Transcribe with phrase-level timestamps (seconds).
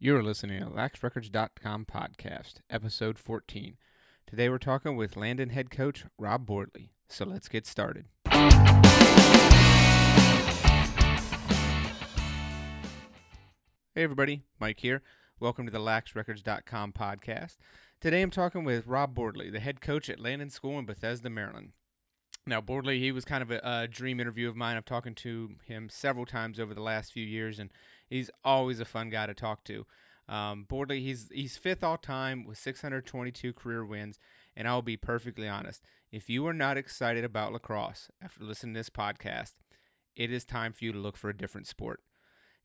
[0.00, 3.76] You're listening to LaxRecords.com podcast, episode 14.
[4.28, 6.90] Today we're talking with Landon head coach Rob Bordley.
[7.08, 8.04] So let's get started.
[8.28, 8.44] Hey
[13.96, 15.02] everybody, Mike here.
[15.40, 17.56] Welcome to the LaxRecords.com podcast.
[18.00, 21.72] Today I'm talking with Rob Bordley, the head coach at Landon School in Bethesda, Maryland.
[22.48, 24.76] Now, Bordley, he was kind of a, a, dream interview of mine.
[24.76, 27.70] I've talked to him several times over the last few years, and
[28.08, 29.84] he's always a fun guy to talk to.
[30.28, 34.18] Um, Bordley, he's he's fifth all time with 622 career wins,
[34.56, 35.82] and I'll be perfectly honest.
[36.10, 39.52] If you are not excited about lacrosse after listening to this podcast,
[40.16, 42.00] it is time for you to look for a different sport.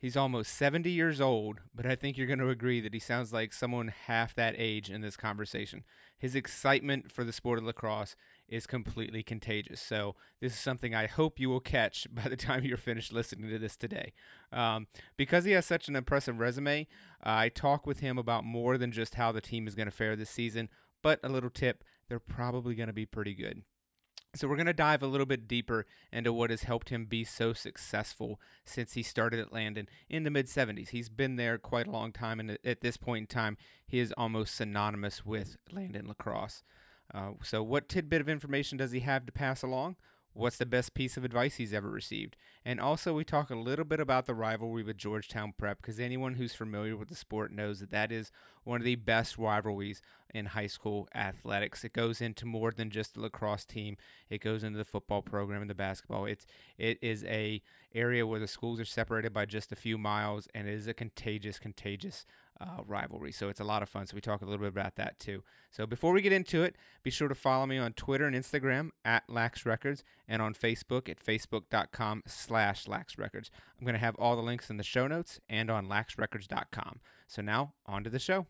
[0.04, 3.31] He's almost 70 years old, but I think you're going to agree that he sounds
[3.31, 5.86] like someone half that age in this conversation.
[6.18, 9.82] His excitement for the sport of lacrosse is completely contagious.
[9.82, 13.50] So, this is something I hope you will catch by the time you're finished listening
[13.50, 14.14] to this today.
[14.52, 16.88] Um, because he has such an impressive resume,
[17.26, 19.96] uh, I talk with him about more than just how the team is going to
[19.96, 20.70] fare this season,
[21.02, 23.64] but a little tip they're probably going to be pretty good.
[24.36, 27.23] So, we're going to dive a little bit deeper into what has helped him be
[27.23, 30.89] so successful since he started at Landon in the mid 70s.
[30.89, 34.14] He's been there quite a long time, and at this point in time, he is
[34.17, 36.64] almost synonymous with Landon lacrosse.
[37.14, 39.96] Uh, so, what tidbit of information does he have to pass along?
[40.36, 42.36] What's the best piece of advice he's ever received?
[42.66, 46.34] And also, we talk a little bit about the rivalry with Georgetown Prep because anyone
[46.34, 48.32] who's familiar with the sport knows that that is
[48.64, 50.02] one of the best rivalries
[50.34, 51.84] in high school athletics.
[51.84, 53.95] It goes into more than just the lacrosse team.
[54.28, 56.26] It goes into the football program and the basketball.
[56.26, 56.48] It's
[56.80, 57.62] it is a
[57.94, 60.95] area where the schools are separated by just a few miles, and it is a
[60.95, 62.26] contagious, contagious
[62.59, 63.32] uh, rivalry.
[63.32, 64.08] So it's a lot of fun.
[64.08, 65.44] So we talk a little bit about that too.
[65.72, 68.90] So before we get into it, be sure to follow me on Twitter and Instagram
[69.04, 73.50] at Lax Records and on Facebook at facebook.com slash Lax Records.
[73.80, 77.00] I'm going to have all the links in the show notes and on laxrecords.com.
[77.28, 78.48] So now on to the show.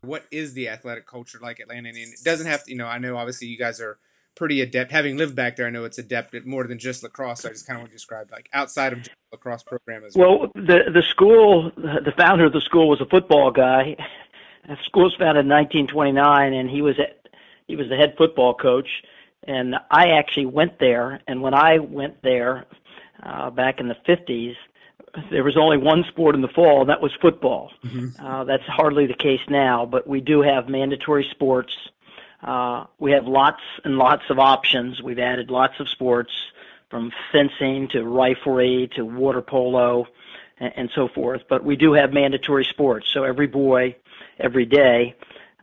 [0.00, 1.94] What is the athletic culture like at Landon?
[1.96, 3.98] And it doesn't have to, you know, I know obviously you guys are
[4.34, 4.92] pretty adept.
[4.92, 7.40] Having lived back there, I know it's adept at more than just lacrosse.
[7.40, 10.38] So I just kind of want to describe like outside of lacrosse program as well.
[10.38, 13.96] Well, the the school, the founder of the school was a football guy.
[14.66, 17.28] The school was founded in 1929, and he was at,
[17.66, 18.88] he was the head football coach.
[19.46, 22.64] And I actually went there, and when I went there
[23.22, 24.54] uh, back in the 50s,
[25.30, 27.70] there was only one sport in the fall, and that was football.
[27.84, 28.24] Mm-hmm.
[28.24, 31.76] Uh, that's hardly the case now, but we do have mandatory sports
[32.44, 35.02] uh, we have lots and lots of options.
[35.02, 36.30] We've added lots of sports
[36.90, 40.06] from fencing to riflery to water polo
[40.58, 41.42] and, and so forth.
[41.48, 43.08] But we do have mandatory sports.
[43.12, 43.96] So every boy,
[44.38, 45.14] every day,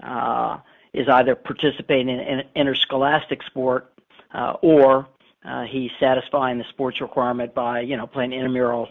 [0.01, 0.57] uh,
[0.93, 3.93] is either participating in an interscholastic sport
[4.33, 5.07] uh, or
[5.45, 8.89] uh, he's satisfying the sports requirement by, you know, playing intramural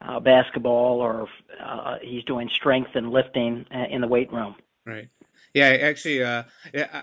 [0.00, 1.28] uh, basketball or
[1.62, 4.54] uh, he's doing strength and lifting uh, in the weight room.
[4.86, 5.08] Right.
[5.58, 6.44] Yeah, actually, uh,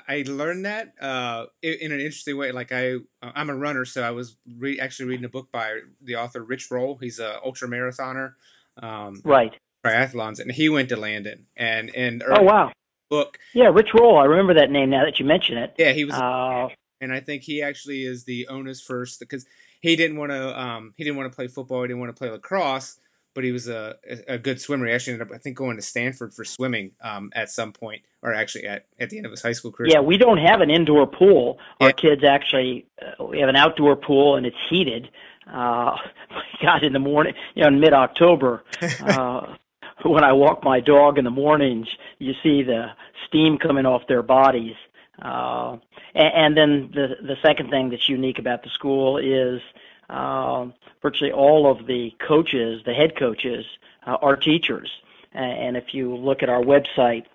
[0.07, 2.51] I learned that uh, in an interesting way.
[2.51, 6.15] Like I, I'm a runner, so I was re- actually reading a book by the
[6.15, 6.97] author Rich Roll.
[6.97, 8.33] He's a ultra marathoner,
[8.81, 9.53] um, right?
[9.85, 11.47] Triathlons, and he went to Landon.
[11.57, 12.71] And and oh wow,
[13.09, 13.37] book.
[13.53, 14.17] Yeah, Rich Roll.
[14.17, 15.75] I remember that name now that you mention it.
[15.77, 16.15] Yeah, he was.
[16.15, 16.69] Uh,
[17.01, 19.45] and I think he actually is the owner's first because
[19.81, 20.59] he didn't want to.
[20.59, 21.81] Um, he didn't want to play football.
[21.81, 22.99] He didn't want to play lacrosse
[23.35, 23.97] but he was a,
[24.27, 24.87] a good swimmer.
[24.87, 28.01] He actually ended up, I think, going to Stanford for swimming um, at some point,
[28.23, 29.89] or actually at, at the end of his high school career.
[29.91, 31.59] Yeah, we don't have an indoor pool.
[31.81, 35.09] Our kids actually, uh, we have an outdoor pool and it's heated.
[35.45, 35.97] Uh,
[36.63, 38.63] God, in the morning, you know, in mid October,
[39.01, 39.55] uh,
[40.03, 41.87] when I walk my dog in the mornings,
[42.17, 42.87] you see the
[43.27, 44.75] steam coming off their bodies.
[45.21, 45.77] Uh,
[46.13, 49.61] and, and then the the second thing that's unique about the school is
[50.09, 50.67] uh,
[51.01, 53.65] virtually all of the coaches, the head coaches,
[54.05, 54.91] uh, are teachers.
[55.33, 57.25] And if you look at our website,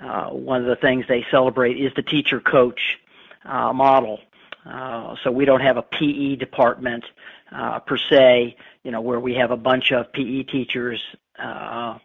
[0.00, 2.98] uh, one of the things they celebrate is the teacher coach
[3.44, 4.20] uh, model.
[4.64, 7.04] Uh, so we don't have a PE department
[7.50, 11.00] uh, per se, you know, where we have a bunch of PE teachers
[11.38, 11.98] uh,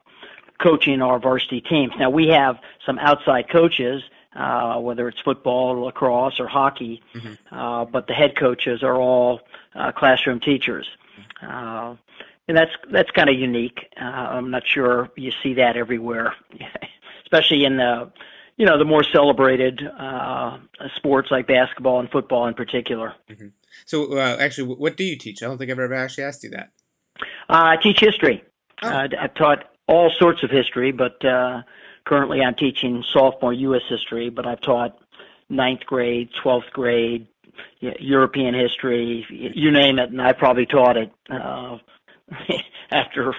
[0.61, 1.93] coaching our varsity teams.
[1.99, 4.01] Now we have some outside coaches,
[4.35, 7.55] uh, whether it's football, or lacrosse, or hockey, mm-hmm.
[7.55, 9.41] uh, but the head coaches are all
[9.75, 10.87] uh, classroom teachers.
[11.41, 11.95] Uh,
[12.47, 13.87] and that's that's kind of unique.
[13.99, 16.35] Uh, I'm not sure you see that everywhere,
[17.23, 18.11] especially in the
[18.57, 20.57] you know the more celebrated uh,
[20.95, 23.13] sports like basketball and football in particular.
[23.29, 23.47] Mm-hmm.
[23.85, 25.41] So uh, actually, what do you teach?
[25.41, 26.71] I don't think I've ever actually asked you that.
[27.49, 28.43] Uh, I teach history.
[28.81, 28.87] Oh.
[28.87, 31.61] Uh, I've taught all sorts of history, but uh,
[32.05, 33.83] currently I'm teaching sophomore U.S.
[33.89, 34.29] history.
[34.29, 34.97] But I've taught
[35.49, 37.27] ninth grade, twelfth grade,
[37.79, 41.11] European history, you name it, and I probably taught it.
[41.29, 41.77] Uh,
[42.91, 43.33] after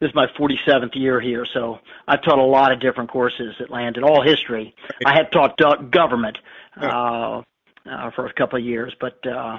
[0.00, 3.70] this is my 47th year here, so I've taught a lot of different courses at
[3.70, 4.74] Landon, all history.
[5.04, 5.58] I had taught
[5.90, 6.38] government
[6.80, 7.42] uh,
[7.90, 9.58] uh, for a couple of years, but uh,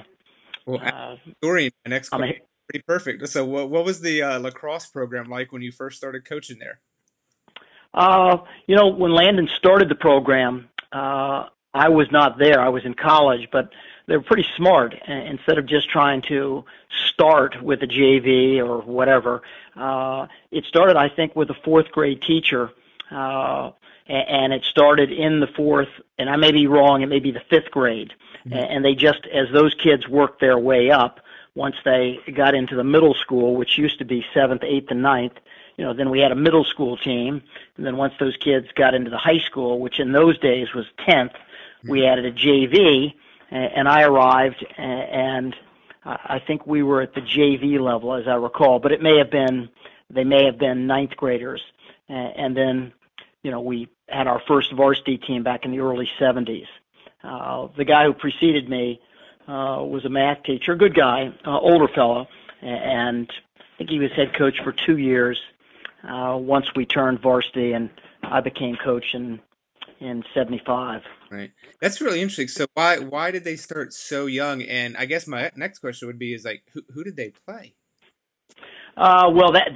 [0.65, 1.71] well, uh, story.
[1.85, 2.35] My next question,
[2.69, 3.27] pretty perfect.
[3.29, 6.79] So, what what was the uh, lacrosse program like when you first started coaching there?
[7.94, 8.38] Uh,
[8.68, 12.59] you know, when Landon started the program, uh, I was not there.
[12.59, 13.69] I was in college, but
[14.07, 14.95] they were pretty smart.
[15.07, 16.65] Instead of just trying to
[17.12, 19.44] start with a JV or whatever,
[19.75, 22.71] uh, it started, I think, with a fourth grade teacher,
[23.12, 23.71] uh,
[24.07, 25.89] and it started in the fourth.
[26.18, 28.13] And I may be wrong; it may be the fifth grade.
[28.45, 28.53] Mm-hmm.
[28.53, 31.19] And they just, as those kids worked their way up,
[31.53, 35.33] once they got into the middle school, which used to be seventh, eighth, and ninth,
[35.80, 37.42] you know, then we had a middle school team,
[37.78, 40.86] and then once those kids got into the high school, which in those days was
[41.08, 41.31] tenth,
[41.88, 42.12] we mm-hmm.
[42.12, 43.14] added a JV,
[43.50, 45.56] and I arrived, and
[46.04, 49.31] I think we were at the JV level, as I recall, but it may have
[49.31, 49.70] been
[50.10, 51.62] they may have been ninth graders,
[52.10, 52.92] and then
[53.44, 56.68] you know we had our first varsity team back in the early 70s.
[57.24, 59.00] Uh, the guy who preceded me
[59.48, 62.28] uh, was a math teacher, a good guy, uh, older fellow,
[62.62, 65.40] and I think he was head coach for two years.
[66.04, 67.90] Uh, once we turned varsity, and
[68.24, 69.40] I became coach in
[70.00, 71.01] in '75.
[71.30, 71.51] Right.
[71.81, 72.48] That's really interesting.
[72.48, 74.62] So why why did they start so young?
[74.62, 77.74] And I guess my next question would be is like who who did they play?
[78.98, 79.69] Uh, well, that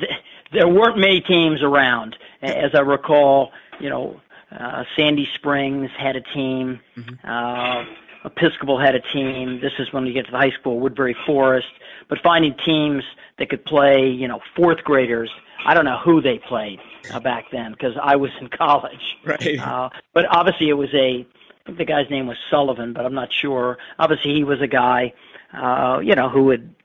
[0.52, 3.52] there weren't many teams around, as I recall.
[3.80, 4.22] You know,
[4.52, 6.80] uh, Sandy Springs had a team.
[6.98, 7.30] Mm-hmm.
[7.30, 7.86] Uh,
[8.26, 9.60] Episcopal had a team.
[9.62, 11.68] This is when you get to the high school, Woodberry Forest.
[12.10, 13.04] But finding teams
[13.38, 15.30] that could play, you know, fourth graders.
[15.66, 16.80] I don't know who they played
[17.14, 19.18] uh, back then because I was in college.
[19.26, 19.60] Right.
[19.60, 21.26] Uh, but obviously, it was a.
[21.26, 23.78] I think the guy's name was Sullivan, but I'm not sure.
[23.98, 25.14] Obviously, he was a guy,
[25.54, 26.76] uh, you know, who had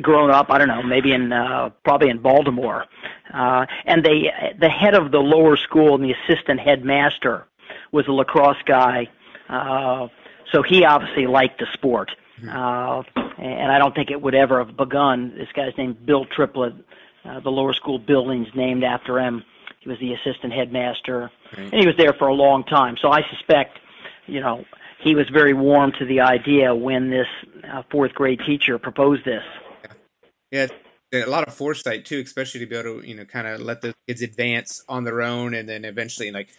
[0.00, 0.46] grown up.
[0.50, 2.86] I don't know, maybe in uh, probably in Baltimore.
[3.34, 7.46] Uh, and they, the head of the lower school and the assistant headmaster
[7.90, 9.08] was a lacrosse guy.
[9.48, 10.08] Uh,
[10.50, 12.12] so he obviously liked the sport.
[12.40, 12.48] Mm-hmm.
[12.48, 15.34] Uh, and I don't think it would ever have begun.
[15.36, 16.74] This guy's named Bill Triplett.
[17.24, 19.44] Uh, the lower school building's named after him.
[19.80, 21.72] He was the assistant headmaster, right.
[21.72, 22.96] and he was there for a long time.
[23.00, 23.78] So I suspect,
[24.26, 24.64] you know,
[25.02, 27.26] he was very warm to the idea when this
[27.70, 29.42] uh, fourth grade teacher proposed this.
[30.52, 30.66] Yeah.
[31.12, 33.60] yeah, a lot of foresight too, especially to be able to, you know, kind of
[33.60, 36.50] let the kids advance on their own, and then eventually, like,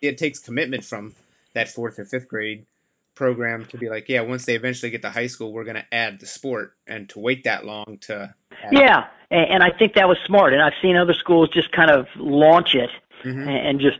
[0.00, 1.14] it takes commitment from
[1.54, 2.66] that fourth or fifth grade
[3.14, 5.94] program to be like, yeah, once they eventually get to high school, we're going to
[5.94, 8.34] add the sport, and to wait that long to.
[8.70, 12.06] yeah, and I think that was smart, and I've seen other schools just kind of
[12.16, 12.90] launch it
[13.24, 13.48] mm-hmm.
[13.48, 13.98] and just.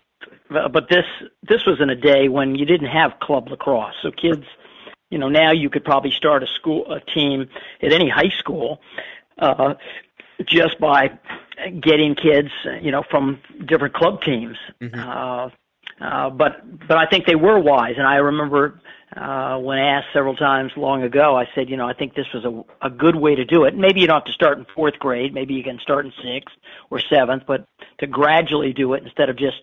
[0.51, 1.05] But this
[1.43, 4.45] this was in a day when you didn't have club lacrosse, so kids,
[5.11, 7.49] you know, now you could probably start a school a team
[7.83, 8.81] at any high school,
[9.39, 9.75] uh,
[10.47, 11.11] just by
[11.81, 12.49] getting kids,
[12.81, 14.57] you know, from different club teams.
[14.81, 14.99] Mm-hmm.
[14.99, 15.51] Uh,
[16.01, 18.81] uh, but but I think they were wise, and I remember
[19.17, 22.45] uh, when asked several times long ago, I said, you know, I think this was
[22.45, 23.75] a, a good way to do it.
[23.77, 25.33] Maybe you don't have to start in fourth grade.
[25.33, 26.55] Maybe you can start in sixth
[26.91, 27.67] or seventh, but
[27.99, 29.63] to gradually do it instead of just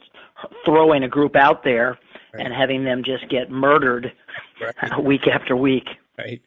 [0.65, 1.97] throwing a group out there
[2.33, 2.45] right.
[2.45, 4.11] and having them just get murdered
[4.59, 5.03] right.
[5.03, 5.87] week after week.
[6.17, 6.41] Right.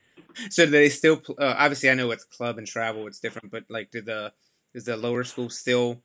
[0.50, 1.22] So do they still?
[1.38, 3.50] Uh, obviously, I know it's club and travel; it's different.
[3.50, 4.32] But like, do the
[4.74, 6.00] is the lower school still?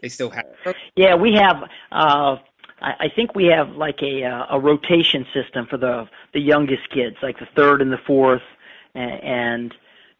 [0.00, 0.44] They still have.
[0.96, 1.64] Yeah, we have.
[1.92, 2.36] Uh,
[2.84, 6.90] I, I think we have like a uh, a rotation system for the the youngest
[6.90, 8.42] kids, like the third and the fourth,
[8.94, 9.74] and, and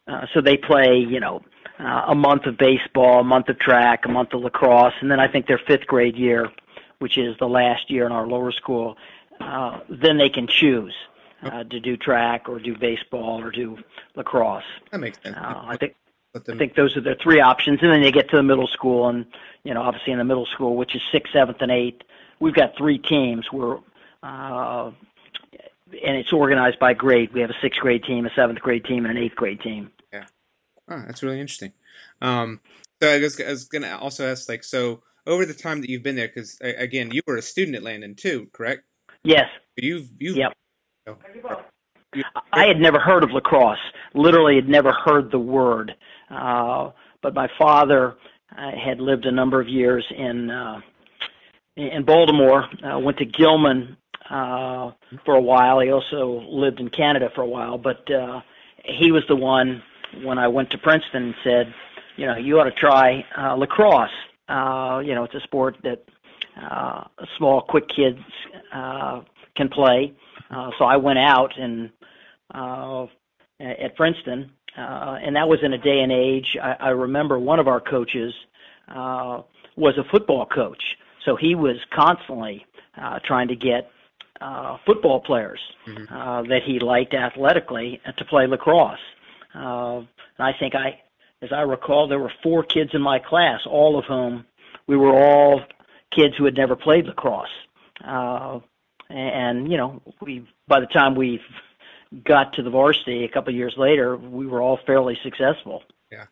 [0.08, 1.42] uh, so they play, you know,
[1.78, 5.20] uh, a month of baseball, a month of track, a month of lacrosse, and then
[5.20, 6.50] I think their fifth grade year,
[6.98, 8.96] which is the last year in our lower school,
[9.40, 10.94] uh, then they can choose
[11.42, 13.78] uh, to do track or do baseball or do
[14.16, 14.64] lacrosse.
[14.90, 15.36] That makes sense.
[15.36, 15.94] Uh, I think
[16.34, 19.08] I think those are the three options, and then they get to the middle school,
[19.08, 19.26] and
[19.64, 22.02] you know, obviously in the middle school, which is sixth, seventh, and eighth,
[22.44, 23.46] we've got three teams.
[23.52, 23.78] We're
[24.22, 24.90] uh,
[25.86, 27.32] and it's organized by grade.
[27.32, 29.90] We have a sixth grade team, a seventh grade team, and an eighth grade team.
[30.12, 30.26] Yeah,
[30.88, 31.72] oh, that's really interesting.
[32.20, 32.60] Um,
[33.02, 35.90] so I was, I was going to also ask, like, so over the time that
[35.90, 38.84] you've been there, because again, you were a student at Landon too, correct?
[39.22, 39.46] Yes.
[39.76, 40.36] You've you've.
[40.36, 40.52] Yep.
[41.06, 42.22] You
[42.52, 43.78] I had never heard of lacrosse.
[44.14, 45.92] Literally, had never heard the word.
[46.30, 46.90] Uh,
[47.22, 48.14] but my father
[48.56, 50.80] uh, had lived a number of years in uh,
[51.76, 52.68] in Baltimore.
[52.82, 53.96] Uh, went to Gilman
[54.30, 54.92] uh,
[55.24, 55.80] for a while.
[55.80, 58.40] He also lived in Canada for a while, but uh,
[58.84, 59.82] he was the one
[60.22, 61.74] when I went to Princeton and said,
[62.16, 64.10] you know, you ought to try uh, lacrosse.
[64.48, 66.04] Uh, you know, it's a sport that
[66.60, 67.04] uh,
[67.38, 68.18] small, quick kids
[68.72, 69.22] uh,
[69.56, 70.12] can play.
[70.50, 71.90] Uh, so I went out and
[72.54, 73.06] uh,
[73.60, 76.56] at Princeton uh, and that was in a day and age.
[76.60, 78.34] I, I remember one of our coaches
[78.88, 79.42] uh,
[79.76, 80.82] was a football coach,
[81.24, 82.66] so he was constantly
[82.96, 83.90] uh, trying to get
[84.40, 86.12] uh, football players mm-hmm.
[86.12, 88.98] uh, that he liked athletically to play lacrosse.
[89.54, 90.06] Uh, and
[90.38, 91.00] I think I,
[91.42, 94.44] as I recall, there were four kids in my class, all of whom
[94.86, 95.60] we were all
[96.10, 97.48] kids who had never played lacrosse.
[98.04, 98.60] Uh,
[99.08, 101.40] and you know, we by the time we
[102.24, 105.82] got to the varsity a couple of years later, we were all fairly successful.
[106.10, 106.26] Yeah,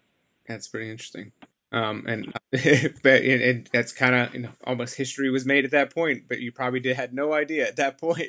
[0.47, 1.33] that's pretty interesting.
[1.71, 2.33] Um, and,
[3.05, 6.53] and that's kind of you know, almost history was made at that point, but you
[6.53, 8.21] probably did had no idea at that point.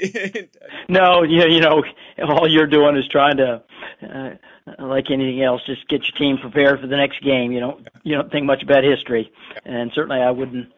[0.87, 1.83] no, you you know,
[2.23, 3.61] all you're doing is trying to,
[4.01, 4.29] uh,
[4.79, 7.51] like anything else, just get your team prepared for the next game.
[7.51, 9.29] You don't you don't think much about history,
[9.65, 10.71] and certainly I wouldn't.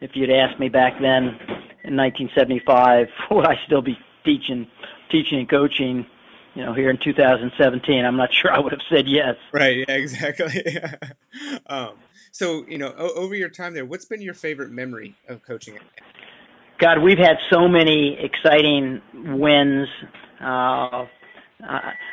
[0.00, 1.24] If you'd asked me back then
[1.84, 4.68] in 1975, would I still be teaching,
[5.10, 6.06] teaching and coaching?
[6.54, 9.36] you know, here in 2017, I'm not sure I would have said yes.
[9.52, 9.86] Right.
[9.88, 10.78] Yeah, exactly.
[11.66, 11.94] um,
[12.32, 15.78] so, you know, over your time there, what's been your favorite memory of coaching?
[16.78, 19.88] God, we've had so many exciting wins.
[20.40, 21.06] Uh,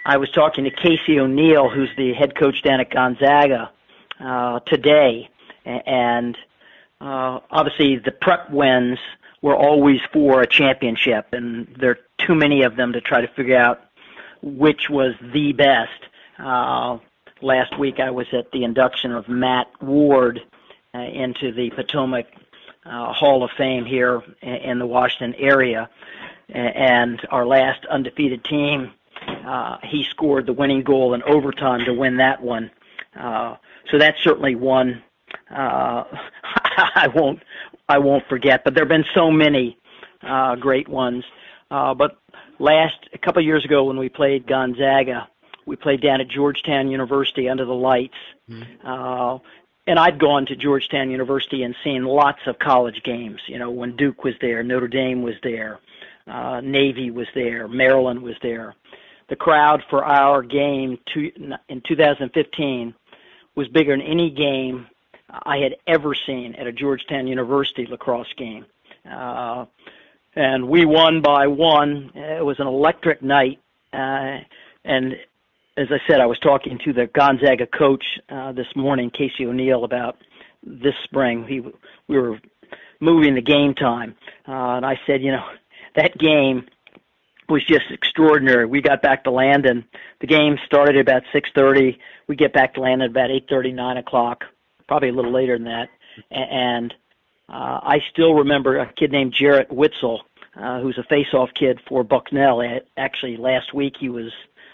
[0.05, 3.71] I was talking to Casey O'Neill, who's the head coach down at Gonzaga
[4.19, 5.29] uh, today,
[5.65, 6.37] and
[7.01, 8.99] uh, obviously the prep wins
[9.41, 13.27] were always for a championship, and there are too many of them to try to
[13.29, 13.79] figure out
[14.41, 15.89] which was the best.
[16.37, 16.99] Uh,
[17.41, 20.41] last week I was at the induction of Matt Ward
[20.93, 22.27] uh, into the Potomac
[22.85, 25.89] uh, Hall of Fame here in the Washington area.
[26.49, 28.91] And our last undefeated team,
[29.45, 32.71] uh, he scored the winning goal in overtime to win that one.
[33.19, 33.55] Uh,
[33.91, 35.03] so that's certainly one
[35.51, 36.03] uh,
[36.95, 37.43] I won't
[37.87, 38.63] I won't forget.
[38.63, 39.77] But there have been so many
[40.21, 41.23] uh, great ones.
[41.71, 42.17] Uh, but
[42.59, 45.27] last a couple of years ago when we played Gonzaga,
[45.69, 48.17] we played down at Georgetown University under the lights.
[48.49, 48.85] Mm-hmm.
[48.85, 49.37] Uh,
[49.87, 53.39] and I'd gone to Georgetown University and seen lots of college games.
[53.47, 55.79] You know, when Duke was there, Notre Dame was there,
[56.27, 58.75] uh, Navy was there, Maryland was there.
[59.29, 61.31] The crowd for our game to,
[61.69, 62.93] in 2015
[63.55, 64.87] was bigger than any game
[65.29, 68.65] I had ever seen at a Georgetown University lacrosse game.
[69.09, 69.65] Uh,
[70.35, 72.11] and we won by one.
[72.15, 73.59] It was an electric night,
[73.93, 74.37] uh,
[74.83, 75.15] and
[75.79, 79.85] as I said, I was talking to the Gonzaga coach uh, this morning, Casey O'Neill,
[79.85, 80.17] about
[80.61, 81.45] this spring.
[81.47, 82.37] He we were
[82.99, 85.45] moving the game time, uh, and I said, you know,
[85.95, 86.67] that game
[87.47, 88.65] was just extraordinary.
[88.65, 89.85] We got back to Landon.
[90.19, 91.97] The game started at about 6:30.
[92.27, 94.43] We get back to Landon about 8:30, 9 o'clock,
[94.85, 95.89] probably a little later than that,
[96.29, 96.93] and
[97.47, 100.23] uh, I still remember a kid named Jarrett Witzel,
[100.57, 102.61] uh, who's a face-off kid for Bucknell.
[102.97, 104.33] Actually, last week he was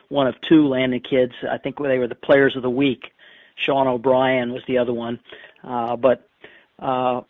[0.10, 1.34] one of two Landon kids.
[1.50, 3.12] I think they were the players of the week.
[3.56, 5.20] Sean O'Brien was the other one,
[5.64, 6.28] uh, but
[6.80, 7.22] uh,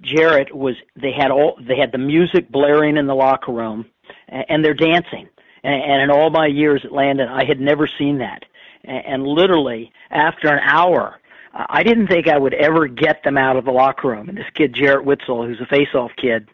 [0.00, 0.74] Jarrett was.
[1.00, 1.56] They had all.
[1.60, 3.86] They had the music blaring in the locker room,
[4.28, 5.28] and, and they're dancing.
[5.62, 8.44] And, and in all my years at Landon, I had never seen that.
[8.82, 11.20] And, and literally, after an hour,
[11.54, 14.28] I didn't think I would ever get them out of the locker room.
[14.28, 16.48] And this kid, Jarrett Witzel, who's a face-off kid,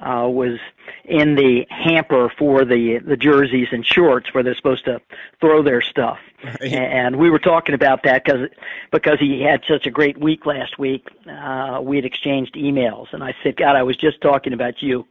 [0.00, 0.58] uh, was
[1.04, 5.00] in the hamper for the the jerseys and shorts where they're supposed to
[5.40, 6.18] throw their stuff.
[6.42, 6.72] Right.
[6.72, 8.48] And we were talking about that because
[8.90, 11.06] because he had such a great week last week.
[11.30, 15.06] Uh, we had exchanged emails, and I said, God, I was just talking about you,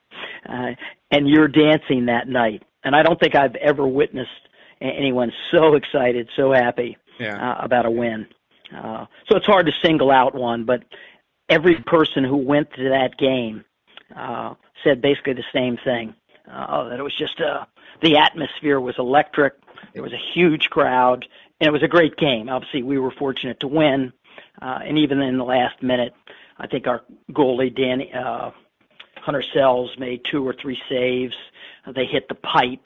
[0.48, 0.72] uh,
[1.12, 2.64] and you're dancing that night.
[2.84, 4.30] And I don't think I've ever witnessed
[4.82, 7.52] anyone so excited, so happy yeah.
[7.52, 8.26] uh, about a win.
[8.76, 10.84] Uh, so it's hard to single out one, but
[11.50, 13.64] every person who went to that game
[14.16, 16.16] uh, said basically the same thing.
[16.52, 17.66] Uh, that it was just uh,
[18.02, 19.54] the atmosphere was electric.
[19.94, 21.26] There was a huge crowd,
[21.60, 22.50] and it was a great game.
[22.50, 24.14] Obviously, we were fortunate to win,
[24.62, 26.14] uh, and even in the last minute,
[26.58, 27.02] I think our
[27.32, 28.52] goalie Danny uh,
[29.18, 31.36] Hunter Sells made two or three saves.
[31.86, 32.86] Uh, they hit the pipe.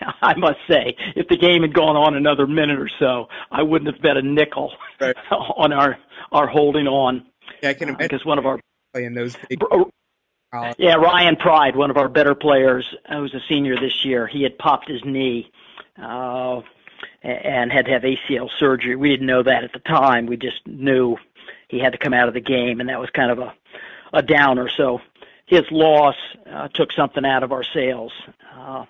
[0.22, 3.92] I must say, if the game had gone on another minute or so, I wouldn't
[3.92, 5.16] have bet a nickel right.
[5.30, 5.98] on our
[6.32, 7.26] our holding on.
[7.62, 8.60] Yeah, I can imagine because one of our
[8.92, 9.60] playing those big.
[10.78, 14.58] Yeah, Ryan Pride, one of our better players, who's a senior this year, he had
[14.58, 15.50] popped his knee
[16.00, 16.60] uh,
[17.22, 18.96] and had to have ACL surgery.
[18.96, 20.26] We didn't know that at the time.
[20.26, 21.16] We just knew
[21.68, 23.54] he had to come out of the game, and that was kind of a
[24.12, 24.68] a downer.
[24.68, 25.00] So
[25.46, 26.16] his loss
[26.50, 28.12] uh, took something out of our sails.
[28.56, 28.86] Uh,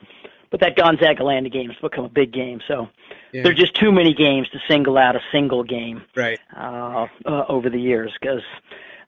[0.50, 2.60] but that Gonzaga Landon game has become a big game.
[2.66, 2.88] So
[3.32, 3.42] yeah.
[3.42, 7.68] there's just too many games to single out a single game right uh, uh, over
[7.68, 8.42] the years because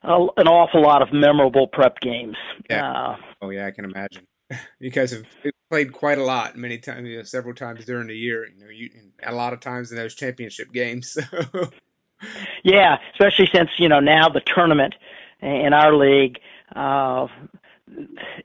[0.02, 2.36] uh, an awful lot of memorable prep games.
[2.68, 2.90] Yeah.
[2.90, 4.26] Uh, oh yeah, I can imagine
[4.80, 5.24] You guys have
[5.70, 8.46] played quite a lot, many times, you know, several times during the year.
[8.46, 8.90] You know, you
[9.22, 11.16] a lot of times in those championship games.
[12.20, 12.30] So.
[12.64, 14.96] yeah, especially since you know now the tournament
[15.40, 16.40] in our league,
[16.74, 17.28] uh,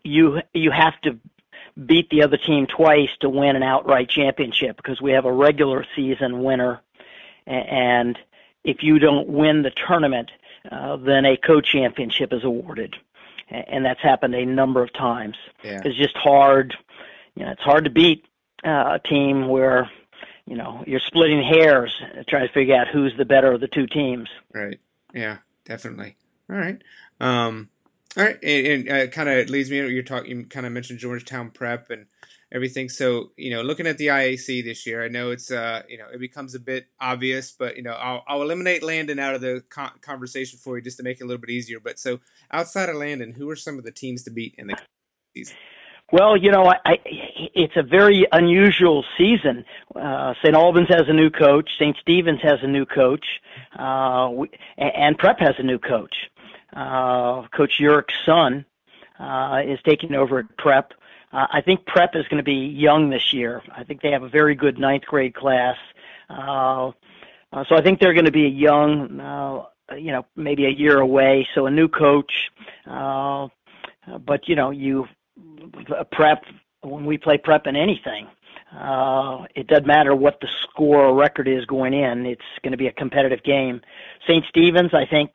[0.04, 1.18] you you have to
[1.84, 5.88] beat the other team twice to win an outright championship because we have a regular
[5.96, 6.82] season winner,
[7.48, 8.20] and
[8.64, 10.30] if you don't win the tournament,
[10.72, 12.96] uh, then a co-championship is awarded,
[13.50, 15.36] and that's happened a number of times.
[15.64, 15.82] Yeah.
[15.84, 16.76] It's just hard
[17.36, 18.26] you know, it's hard to beat
[18.64, 19.90] uh, a team where
[20.46, 21.94] you know you're splitting hairs
[22.28, 24.30] trying to figure out who's the better of the two teams.
[24.54, 24.80] Right.
[25.14, 25.38] Yeah.
[25.66, 26.18] Definitely.
[26.50, 26.82] All right.
[27.20, 27.70] Um,
[28.18, 28.38] all right.
[28.44, 29.78] And, and uh, kind of leads me.
[29.78, 30.30] You're talking.
[30.30, 32.06] You kind of mentioned Georgetown Prep and
[32.54, 32.88] everything.
[32.88, 36.06] So you know, looking at the IAC this year, I know it's uh, you know,
[36.14, 39.64] it becomes a bit obvious, but you know, I'll, I'll eliminate Landon out of the
[39.70, 41.80] con- conversation for you just to make it a little bit easier.
[41.80, 42.20] But so
[42.52, 44.78] outside of Landon, who are some of the teams to beat in the
[45.36, 45.56] season?
[46.12, 47.00] Well, you know, I, I,
[47.56, 49.66] it's a very unusual season.
[49.96, 50.54] Uh, St.
[50.54, 51.72] Albans has a new coach.
[51.80, 51.98] St.
[52.02, 53.26] Stephen's has a new coach.
[53.76, 56.14] Uh, we, and Prep has a new coach.
[56.76, 58.64] Uh, coach Urick's son
[59.20, 60.94] uh, is taking over at Prep.
[61.34, 63.62] Uh, I think Prep is going to be young this year.
[63.76, 65.78] I think they have a very good ninth grade class.
[66.30, 66.92] Uh,
[67.52, 69.64] uh, so I think they're going to be young, uh,
[69.96, 71.48] you know, maybe a year away.
[71.56, 72.32] So a new coach.
[72.90, 73.48] Uh,
[74.26, 75.08] but you know, you
[76.12, 76.44] prep
[76.82, 78.28] when we play prep in anything.
[78.76, 82.26] Uh, it doesn't matter what the score or record is going in.
[82.26, 83.82] It's going to be a competitive game.
[84.28, 84.44] St.
[84.50, 85.32] Stephen's, I think,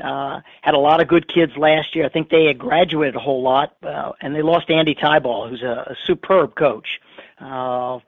[0.00, 2.06] uh, had a lot of good kids last year.
[2.06, 5.62] I think they had graduated a whole lot, uh, and they lost Andy Tyball, who's
[5.62, 7.00] a, a superb coach.
[7.40, 7.98] Uh,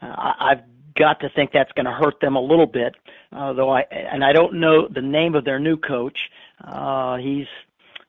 [0.00, 0.62] I, I've
[0.94, 2.94] got to think that's going to hurt them a little bit,
[3.32, 6.30] uh, though I and I don't know the name of their new coach.
[6.62, 7.46] Uh, he's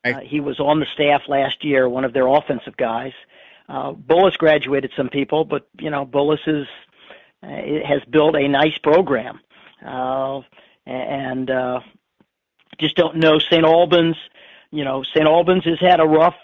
[0.03, 3.13] uh, he was on the staff last year, one of their offensive guys.
[3.69, 6.67] Uh, Bullis graduated some people, but you know Bullis is
[7.41, 7.47] uh,
[7.87, 9.39] has built a nice program,
[9.85, 10.41] uh,
[10.85, 11.79] and uh,
[12.79, 13.63] just don't know St.
[13.63, 14.15] Albans.
[14.71, 15.25] You know, St.
[15.25, 16.35] Albans has had a rough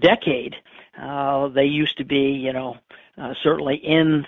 [0.00, 0.54] decade.
[1.00, 2.76] Uh, they used to be, you know,
[3.16, 4.26] uh, certainly in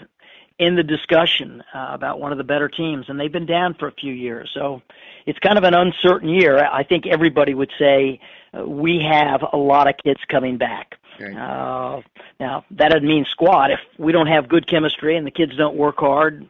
[0.59, 3.89] in the discussion uh, about one of the better teams, and they've been down for
[3.89, 4.51] a few years.
[4.53, 4.83] So
[5.25, 6.59] it's kind of an uncertain year.
[6.59, 8.21] I think everybody would say
[8.53, 10.97] uh, we have a lot of kids coming back.
[11.39, 12.03] Uh,
[12.39, 13.71] now that doesn't mean squat.
[13.71, 16.47] If we don't have good chemistry and the kids don't work hard,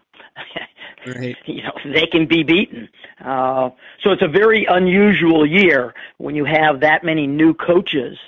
[1.06, 1.36] right.
[1.46, 2.88] you know they can be beaten.
[3.22, 3.70] Uh,
[4.02, 8.18] so it's a very unusual year when you have that many new coaches.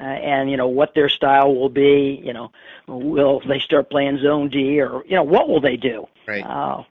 [0.00, 2.20] Uh, and you know what their style will be.
[2.24, 2.52] You know,
[2.86, 6.06] will they start playing zone D or you know what will they do?
[6.26, 6.44] Right.
[6.46, 6.84] Uh,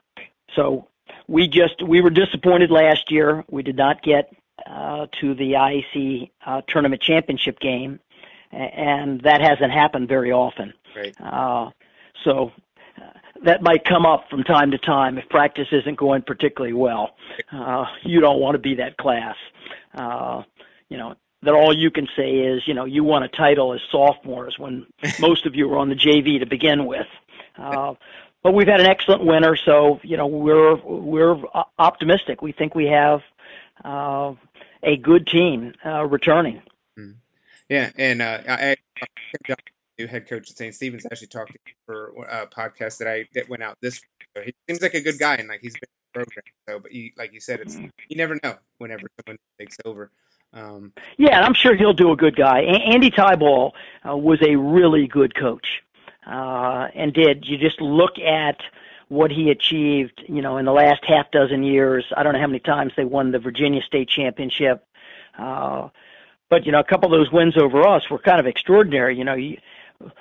[0.55, 0.87] so
[1.27, 3.45] we just we were disappointed last year.
[3.49, 4.31] We did not get
[4.67, 7.99] uh, to the IAC uh, tournament championship game,
[8.51, 10.73] and that hasn't happened very often.
[10.95, 11.15] Right.
[11.21, 11.69] Uh,
[12.23, 12.51] so
[13.43, 17.15] that might come up from time to time if practice isn't going particularly well.
[17.51, 19.35] Uh, you don't want to be that class.
[19.93, 20.43] Uh,
[20.89, 23.81] you know that all you can say is you know you won a title as
[23.91, 24.85] sophomores when
[25.19, 27.07] most of you were on the JV to begin with.
[27.57, 27.93] Uh,
[28.41, 31.37] but we've had an excellent winter, so you know we're we're
[31.77, 32.41] optimistic.
[32.41, 33.21] We think we have
[33.83, 34.33] uh,
[34.83, 36.61] a good team uh, returning.
[36.95, 37.11] Hmm.
[37.67, 39.55] Yeah, and uh, I, I
[39.99, 40.73] new head coach at St.
[40.73, 43.95] Stephen's actually talked to for a podcast that I that went out this.
[43.95, 44.27] Week.
[44.35, 46.43] So he seems like a good guy, and like he's been in the program.
[46.67, 47.89] So, but he, like you said, it's mm.
[48.07, 50.11] you never know whenever someone takes over.
[50.53, 52.61] Um, yeah, I'm sure he'll do a good guy.
[52.61, 53.73] A- Andy Tyball
[54.07, 55.83] uh, was a really good coach,
[56.25, 58.57] uh, and did you just look at
[59.09, 62.05] what he achieved, you know, in the last half dozen years.
[62.15, 64.85] I don't know how many times they won the Virginia State Championship.
[65.37, 65.89] Uh,
[66.47, 69.17] but, you know, a couple of those wins over us were kind of extraordinary.
[69.17, 69.35] You know,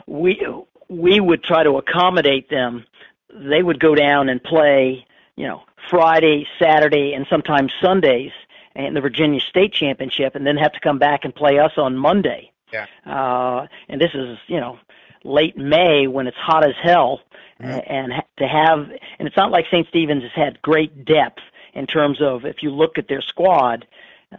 [0.06, 0.46] we,
[0.88, 2.84] we would try to accommodate them.
[3.34, 8.32] They would go down and play, you know, Friday, Saturday, and sometimes Sundays
[8.74, 11.96] in the Virginia State Championship and then have to come back and play us on
[11.96, 12.52] Monday.
[12.72, 12.86] Yeah.
[13.06, 14.78] Uh, and this is, you know,
[15.24, 17.20] late May when it's hot as hell
[17.60, 17.80] mm-hmm.
[17.86, 19.86] and to have and it's not like St.
[19.88, 21.42] Stephen's has had great depth
[21.74, 23.86] in terms of if you look at their squad,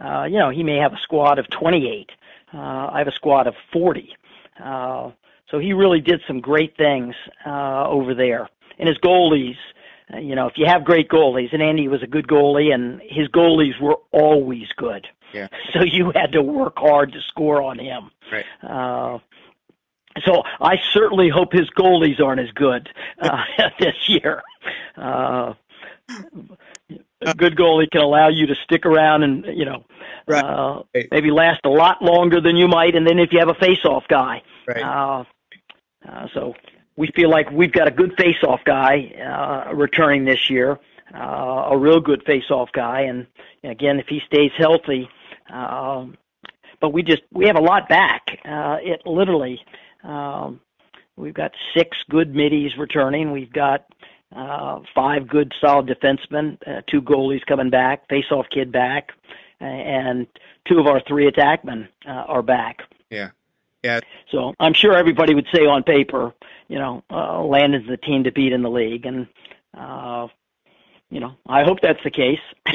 [0.00, 2.10] uh, you know, he may have a squad of 28.
[2.52, 4.14] Uh, I have a squad of 40.
[4.62, 5.10] Uh,
[5.50, 7.14] so he really did some great things
[7.46, 8.48] uh, over there.
[8.78, 9.56] And his goalies,
[10.12, 13.00] uh, you know, if you have great goalies, and Andy was a good goalie, and
[13.02, 15.06] his goalies were always good.
[15.32, 15.48] Yeah.
[15.72, 18.10] So you had to work hard to score on him.
[18.32, 18.44] Right.
[18.60, 19.18] Uh,
[20.24, 22.88] so I certainly hope his goalies aren't as good
[23.20, 23.44] uh,
[23.78, 24.42] this year.
[24.96, 25.54] Uh,
[27.22, 29.84] a good goalie can allow you to stick around and you know
[30.26, 30.44] right.
[30.44, 33.54] uh, maybe last a lot longer than you might, and then if you have a
[33.54, 34.82] face-off guy, right.
[34.82, 35.24] uh,
[36.08, 36.54] uh, so
[36.96, 40.78] we feel like we've got a good face-off guy uh, returning this year,
[41.14, 43.26] uh, a real good face-off guy, and
[43.64, 45.08] again, if he stays healthy,
[45.52, 46.06] uh,
[46.80, 48.38] but we just we have a lot back.
[48.44, 49.60] Uh, it literally,
[50.02, 50.60] um,
[51.16, 53.32] we've got six good middies returning.
[53.32, 53.86] We've got
[54.34, 59.10] uh, five good solid defensemen, uh, two goalies coming back, face-off kid back,
[59.60, 60.26] and
[60.66, 62.78] two of our three attackmen uh, are back.
[63.10, 63.30] Yeah.
[63.82, 64.00] Yeah.
[64.30, 66.34] So I'm sure everybody would say on paper,
[66.68, 69.26] you know, uh, Landon's the team to beat in the league, and
[69.76, 70.28] uh,
[71.10, 72.40] you know, I hope that's the case.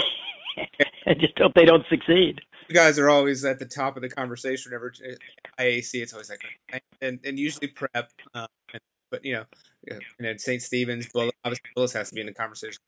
[1.08, 2.42] I just hope they don't succeed.
[2.68, 4.92] You guys are always at the top of the conversation whenever
[5.60, 5.94] IAC.
[5.94, 6.42] It's always like,
[7.02, 8.48] and and usually prep, um,
[9.12, 9.46] but you know,
[9.88, 10.62] you know, St.
[10.62, 12.82] Stephen's, Well, obviously Bullis has to be in the conversation.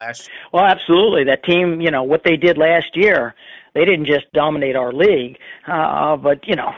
[0.00, 0.36] Last year.
[0.52, 1.24] Well, absolutely.
[1.24, 3.34] That team, you know, what they did last year,
[3.74, 6.72] they didn't just dominate our league, uh, but you know,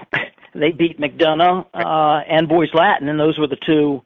[0.61, 4.03] they beat McDonogh uh, and Boys Latin, and those were the two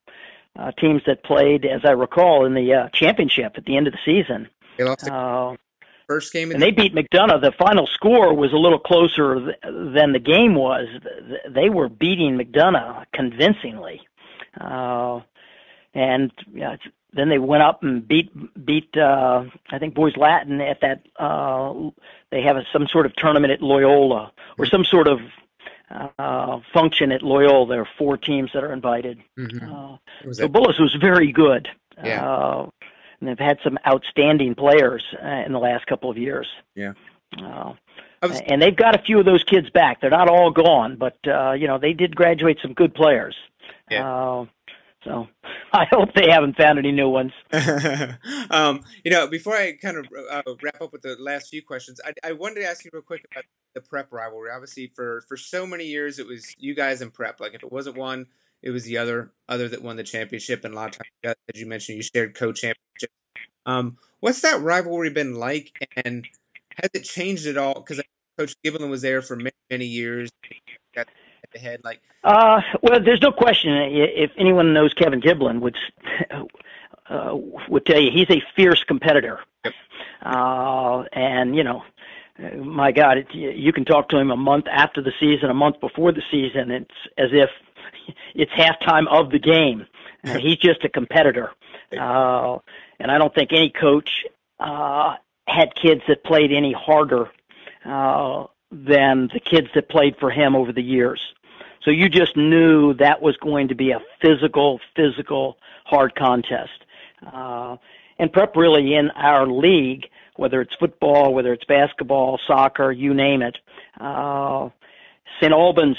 [0.59, 3.93] uh, teams that played, as I recall, in the uh, championship at the end of
[3.93, 4.49] the season.
[4.77, 5.57] They lost uh,
[6.07, 7.41] first game, and they beat McDonogh.
[7.41, 10.87] The final score was a little closer th- than the game was.
[11.49, 14.01] They were beating McDonogh convincingly,
[14.61, 15.21] uh,
[15.95, 16.77] and yeah,
[17.13, 18.31] then they went up and beat
[18.65, 21.07] beat uh, I think Boys Latin at that.
[21.17, 21.91] Uh,
[22.31, 25.21] they have a, some sort of tournament at Loyola or some sort of
[25.91, 27.67] uh, function at Loyola.
[27.67, 29.19] There are four teams that are invited.
[29.39, 29.73] Mm-hmm.
[29.73, 31.69] Uh, so Bullis was very good.
[32.03, 32.29] Yeah.
[32.29, 32.71] Uh,
[33.21, 36.49] and they've had some outstanding players uh, in the last couple of years.
[36.75, 36.93] Yeah.
[37.39, 37.75] Uh,
[38.23, 38.41] was...
[38.47, 40.01] And they've got a few of those kids back.
[40.01, 43.37] They're not all gone, but uh, you know they did graduate some good players.
[43.91, 44.47] Yeah.
[45.03, 45.29] Uh, so
[45.73, 47.33] I hope they haven't found any new ones.
[48.51, 52.01] um, you know, before I kind of uh, wrap up with the last few questions,
[52.05, 54.51] I, I wanted to ask you real quick about the prep rivalry.
[54.51, 57.41] Obviously, for for so many years, it was you guys in prep.
[57.41, 58.27] Like if it wasn't one,
[58.63, 60.65] it was the other other that won the championship.
[60.65, 63.11] And a lot of times, as you mentioned, you shared co-championship.
[63.67, 66.27] Um, what's that rivalry been like, and
[66.81, 67.75] has it changed at all?
[67.75, 68.03] Because
[68.39, 70.31] Coach Giblin was there for many many years.
[71.53, 72.01] The head like.
[72.23, 73.73] Uh, well, there's no question.
[73.73, 75.77] If anyone knows Kevin Giblin, would
[77.11, 77.37] uh,
[77.69, 79.41] would tell you he's a fierce competitor.
[79.65, 79.75] Yep.
[80.23, 81.83] Uh, and you know,
[82.57, 85.81] my God, it, you can talk to him a month after the season, a month
[85.81, 86.71] before the season.
[86.71, 87.51] It's as if
[88.35, 89.87] it's halftime of the game.
[90.25, 91.51] Uh, he's just a competitor,
[91.99, 92.59] uh,
[92.99, 94.25] and I don't think any coach
[94.59, 95.17] uh,
[95.49, 97.31] had kids that played any harder
[97.85, 101.21] uh, than the kids that played for him over the years.
[101.83, 106.85] So you just knew that was going to be a physical, physical, hard contest.
[107.27, 107.77] Uh,
[108.19, 113.43] and prep really in our league, whether it's football, whether it's basketball, soccer, you name
[113.43, 113.57] it.
[113.99, 114.69] Uh,
[115.41, 115.53] St.
[115.53, 115.97] Albans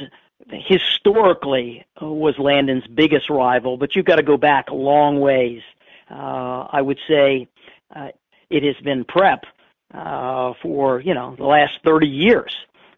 [0.50, 5.62] historically was Landon's biggest rival, but you've got to go back a long ways.
[6.10, 7.48] Uh, I would say
[7.96, 8.10] uh,
[8.50, 9.46] it has been prep
[9.94, 12.56] uh, for you know the last 30 years.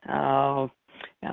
[0.07, 0.67] Uh,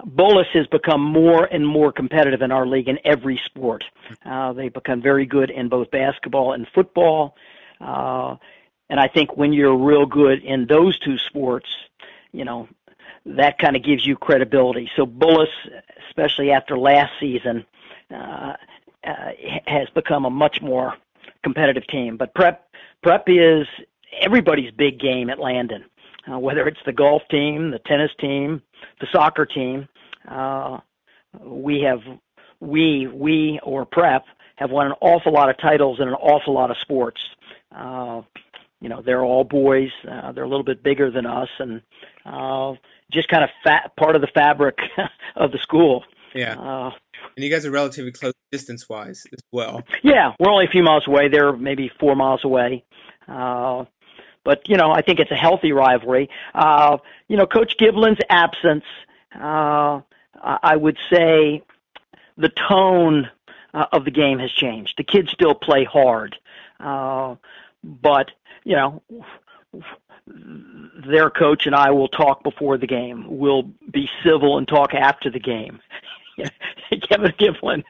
[0.07, 3.85] Bullis has become more and more competitive in our league in every sport.
[4.25, 7.37] Uh, they've become very good in both basketball and football.
[7.81, 8.37] Uh,
[8.89, 11.69] and I think when you're real good in those two sports,
[12.33, 12.69] you know,
[13.27, 14.91] that kind of gives you credibility.
[14.97, 15.49] So Bullis,
[16.09, 17.65] especially after last season,
[18.11, 18.55] uh,
[19.05, 19.33] uh,
[19.67, 20.97] has become a much more
[21.43, 22.17] competitive team.
[22.17, 22.69] But prep
[23.03, 23.67] prep is
[24.21, 25.85] everybody's big game at Landon,
[26.31, 28.63] uh, whether it's the golf team, the tennis team,
[29.01, 29.89] the soccer team.
[30.29, 30.79] Uh,
[31.41, 32.01] we have
[32.61, 34.25] we we or prep
[34.57, 37.21] have won an awful lot of titles in an awful lot of sports.
[37.75, 38.23] Uh,
[38.81, 39.91] you know, they're all boys.
[40.11, 41.83] Uh, they're a little bit bigger than us, and
[42.25, 42.73] uh,
[43.13, 44.79] just kind of fat, part of the fabric
[45.37, 46.05] of the school.
[46.35, 46.59] Yeah.
[46.59, 46.91] Uh,
[47.37, 49.83] and you guys are relatively close distance wise as well.
[50.03, 51.29] Yeah, we're only a few miles away.
[51.29, 52.85] They're maybe four miles away.
[53.29, 53.85] Uh,
[54.45, 56.31] but you know, I think it's a healthy rivalry.
[56.55, 56.99] Uh,
[57.29, 58.85] you know, Coach Giblin's absence,
[59.35, 60.01] uh,
[60.43, 61.63] I would say,
[62.37, 63.31] the tone
[63.75, 64.95] uh, of the game has changed.
[64.97, 66.37] The kids still play hard,
[66.79, 67.37] uh,
[67.85, 68.31] but
[68.65, 69.03] you know,
[71.07, 73.25] their coach and I will talk before the game.
[73.29, 75.81] We'll be civil and talk after the game.
[77.09, 77.85] Kevin Giblin,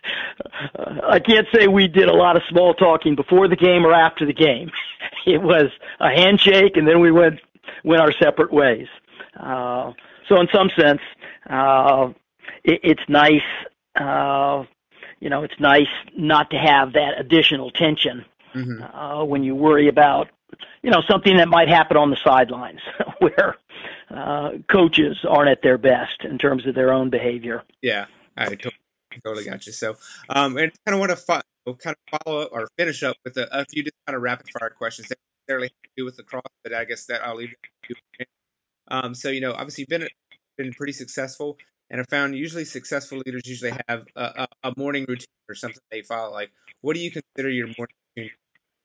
[0.79, 3.93] uh, I can't say we did a lot of small talking before the game or
[3.93, 4.71] after the game.
[5.27, 7.41] It was a handshake, and then we went
[7.85, 8.87] went our separate ways.
[9.39, 9.93] Uh,
[10.29, 11.01] so, in some sense,
[11.49, 12.09] uh,
[12.65, 13.43] it, it's nice.
[13.95, 14.65] Uh,
[15.21, 18.83] you know, it's nice not to have that additional tension mm-hmm.
[18.83, 20.29] uh, when you worry about
[20.83, 22.81] you know something that might happen on the sidelines
[23.19, 23.57] where
[24.11, 27.63] uh, coaches aren't at their best in terms of their own behavior.
[27.83, 28.07] Yeah,
[28.41, 28.73] I totally,
[29.25, 29.73] totally got you.
[29.73, 29.97] So,
[30.29, 33.37] um, and kind of want to know, kind of follow up or finish up with
[33.37, 36.19] a, a few just kind of rapid fire questions that necessarily have to do with
[36.19, 37.55] lacrosse, but I guess that I'll leave
[38.89, 40.09] Um, so you know, obviously, you've been
[40.57, 41.57] been pretty successful,
[41.91, 45.81] and I found usually successful leaders usually have a, a, a morning routine or something
[45.91, 46.33] they follow.
[46.33, 46.51] Like,
[46.81, 48.31] what do you consider your morning routine?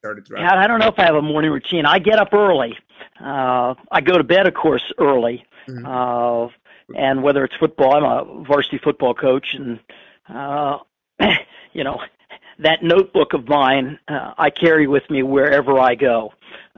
[0.00, 0.42] Started throughout?
[0.42, 1.86] Yeah, I don't know if I have a morning routine.
[1.86, 2.76] I get up early.
[3.20, 5.44] Uh, I go to bed, of course, early.
[5.68, 5.86] Mm-hmm.
[5.86, 6.48] Uh,
[6.94, 9.80] and whether it's football, I'm a varsity football coach, and
[10.28, 10.78] uh,
[11.72, 12.00] you know
[12.58, 16.32] that notebook of mine uh, I carry with me wherever I go,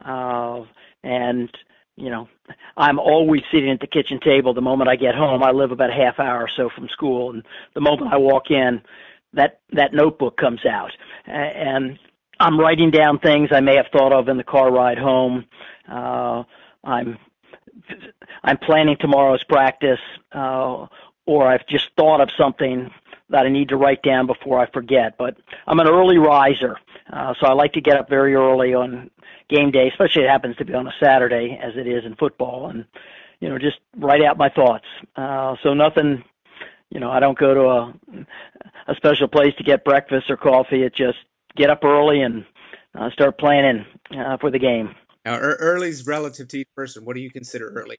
[0.05, 0.65] uh,
[1.03, 1.51] and
[1.97, 2.29] you know
[2.77, 4.55] I'm always sitting at the kitchen table.
[4.55, 7.31] The moment I get home, I live about a half hour or so from school,
[7.31, 7.43] and
[7.75, 8.81] the moment I walk in,
[9.35, 10.93] that that notebook comes out,
[11.27, 11.99] and
[12.41, 15.45] I'm writing down things I may have thought of in the car ride home.
[15.91, 16.45] Uh,
[16.85, 17.19] I'm
[18.45, 20.01] I'm planning tomorrow's practice,
[20.33, 20.87] uh,
[21.27, 22.91] or I've just thought of something
[23.31, 25.17] that I need to write down before I forget.
[25.19, 25.37] But
[25.67, 26.77] I'm an early riser,
[27.13, 29.11] uh, so I like to get up very early on
[29.49, 32.71] game day, especially it happens to be on a Saturday, as it is in football,
[32.71, 32.85] and
[33.41, 34.87] you know just write out my thoughts.
[35.17, 36.25] Uh, so nothing,
[36.91, 37.95] you know, I don't go to a
[38.89, 40.83] a special place to get breakfast or coffee.
[40.83, 41.19] It just
[41.57, 42.45] get up early and
[42.99, 43.85] uh, start planning
[44.17, 44.95] uh, for the game.
[45.29, 47.05] Now, early is relative to each person.
[47.05, 47.99] What do you consider early?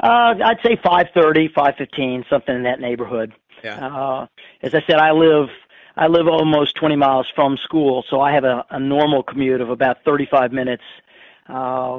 [0.00, 3.34] Uh, I'd say 5:30, 5:15, something in that neighborhood.
[3.64, 3.86] Yeah.
[3.86, 4.26] Uh,
[4.62, 5.48] as I said, I live
[5.96, 9.68] I live almost 20 miles from school, so I have a, a normal commute of
[9.68, 10.84] about 35 minutes.
[11.48, 11.98] Uh,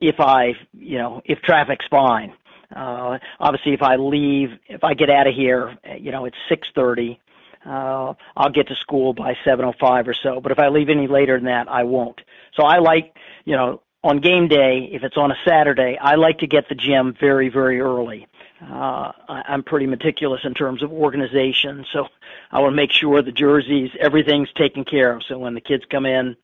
[0.00, 2.32] if I, you know, if traffic's fine.
[2.74, 7.18] Uh, obviously, if I leave, if I get out of here, you know, it's 6:30.
[7.64, 10.40] Uh, I'll get to school by 7:05 or so.
[10.40, 12.20] But if I leave any later than that, I won't.
[12.54, 16.38] So I like, you know, on game day, if it's on a Saturday, I like
[16.38, 18.26] to get the gym very, very early.
[18.62, 22.08] Uh, I'm pretty meticulous in terms of organization, so
[22.50, 25.22] I want to make sure the jerseys, everything's taken care of.
[25.24, 26.36] So when the kids come in,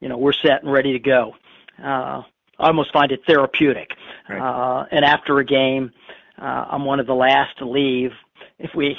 [0.00, 1.34] you know, we're set and ready to go.
[1.82, 2.22] Uh,
[2.58, 3.90] I almost find it therapeutic.
[4.28, 4.40] Right.
[4.40, 5.92] Uh, and after a game,
[6.38, 8.12] uh, I'm one of the last to leave.
[8.58, 8.96] If we,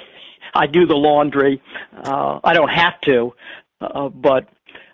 [0.56, 1.62] I do the laundry.
[1.96, 3.34] Uh, I don't have to,
[3.82, 4.48] uh, but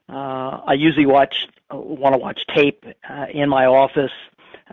[0.10, 4.12] uh, I usually watch want to watch tape uh, in my office.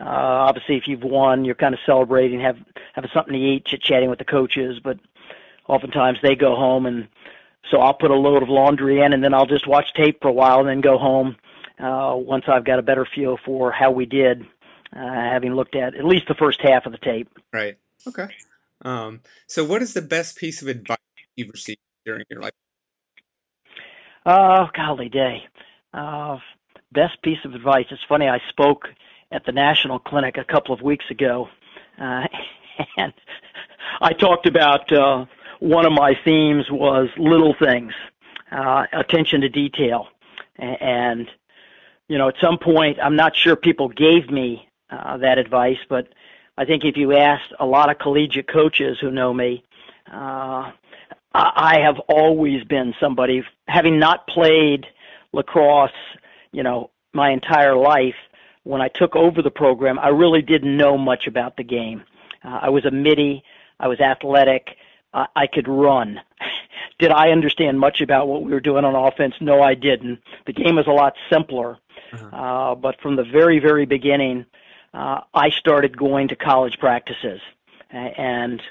[0.01, 2.57] Uh, obviously, if you've won, you're kind of celebrating, have
[2.95, 4.81] having something to eat, chit chatting with the coaches.
[4.83, 4.99] But
[5.69, 7.09] oftentimes they go home, and
[7.71, 10.29] so I'll put a load of laundry in, and then I'll just watch tape for
[10.29, 11.37] a while, and then go home
[11.79, 14.43] uh, once I've got a better feel for how we did,
[14.97, 17.29] uh, having looked at at least the first half of the tape.
[17.53, 17.79] Right.
[18.07, 18.29] Okay.
[18.85, 20.99] Um, so, what is the best piece of advice
[21.37, 22.53] you've received during your life?
[24.25, 25.45] Oh, golly day.
[25.93, 26.39] Uh,
[26.93, 27.87] best piece of advice.
[27.91, 28.29] It's funny.
[28.29, 28.89] I spoke
[29.33, 31.49] at the national clinic a couple of weeks ago,
[32.01, 32.25] uh,
[32.97, 33.13] and
[34.01, 35.27] I talked about uh,
[35.61, 37.93] one of my themes was little things,
[38.53, 40.09] uh, attention to detail,
[40.57, 41.29] and
[42.09, 46.09] you know, at some point, I'm not sure people gave me uh, that advice, but
[46.59, 49.65] I think if you asked a lot of collegiate coaches who know me,
[50.13, 50.73] uh,
[51.33, 54.87] I have always been somebody, having not played
[55.33, 55.91] lacrosse
[56.53, 58.15] you know, my entire life,
[58.65, 62.03] when I took over the program, I really didn't know much about the game.
[62.45, 63.43] Uh, I was a middie.
[63.81, 64.77] I was athletic.
[65.15, 66.21] Uh, I could run.
[66.99, 69.35] Did I understand much about what we were doing on offense?
[69.41, 70.21] No, I didn't.
[70.47, 71.79] The game was a lot simpler.
[72.13, 72.37] Uh-huh.
[72.37, 74.45] Uh, but from the very, very beginning, uh,
[74.95, 77.41] I started going to college practices.
[77.91, 78.63] And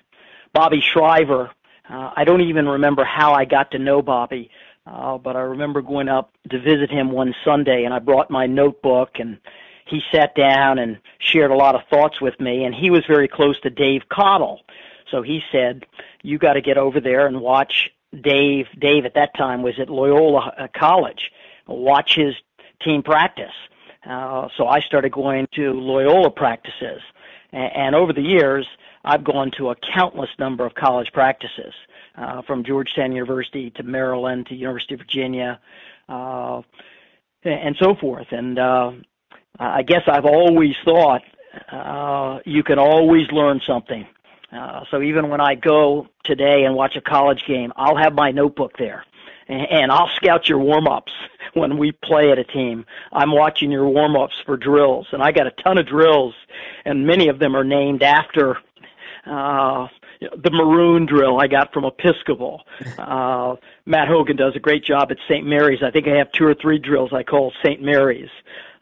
[0.54, 1.52] Bobby Shriver,
[1.90, 4.50] uh, I don't even remember how I got to know Bobby,
[4.86, 8.46] uh, but I remember going up to visit him one Sunday, and I brought my
[8.46, 9.38] notebook, and
[9.86, 12.64] he sat down and shared a lot of thoughts with me.
[12.64, 14.62] And he was very close to Dave Cottle,
[15.10, 15.86] so he said,
[16.24, 19.90] "You got to get over there and watch Dave." Dave at that time was at
[19.90, 21.32] Loyola uh, College.
[21.68, 22.36] Watch his
[22.82, 23.54] team practice.
[24.08, 27.02] Uh, so I started going to Loyola practices,
[27.52, 28.66] and, and over the years,
[29.04, 31.74] I've gone to a countless number of college practices
[32.18, 35.60] uh, from Georgetown University to Maryland to University of Virginia,
[36.10, 36.62] uh,
[37.44, 38.28] and so forth.
[38.32, 38.92] And uh,
[39.60, 41.22] I guess I've always thought
[41.72, 44.06] uh, you can always learn something.
[44.52, 48.32] Uh, so even when I go today and watch a college game, I'll have my
[48.32, 49.04] notebook there,
[49.48, 51.12] and, I'll scout your warm-ups
[51.54, 52.86] when we play at a team.
[53.12, 56.34] I'm watching your warm-ups for drills, and I got a ton of drills,
[56.86, 58.58] and many of them are named after
[59.26, 59.88] uh,
[60.20, 62.64] the maroon drill I got from Episcopal.
[62.98, 63.56] Uh,
[63.86, 65.46] Matt Hogan does a great job at St.
[65.46, 65.82] Mary's.
[65.84, 67.82] I think I have two or three drills I call St.
[67.82, 68.30] Mary's.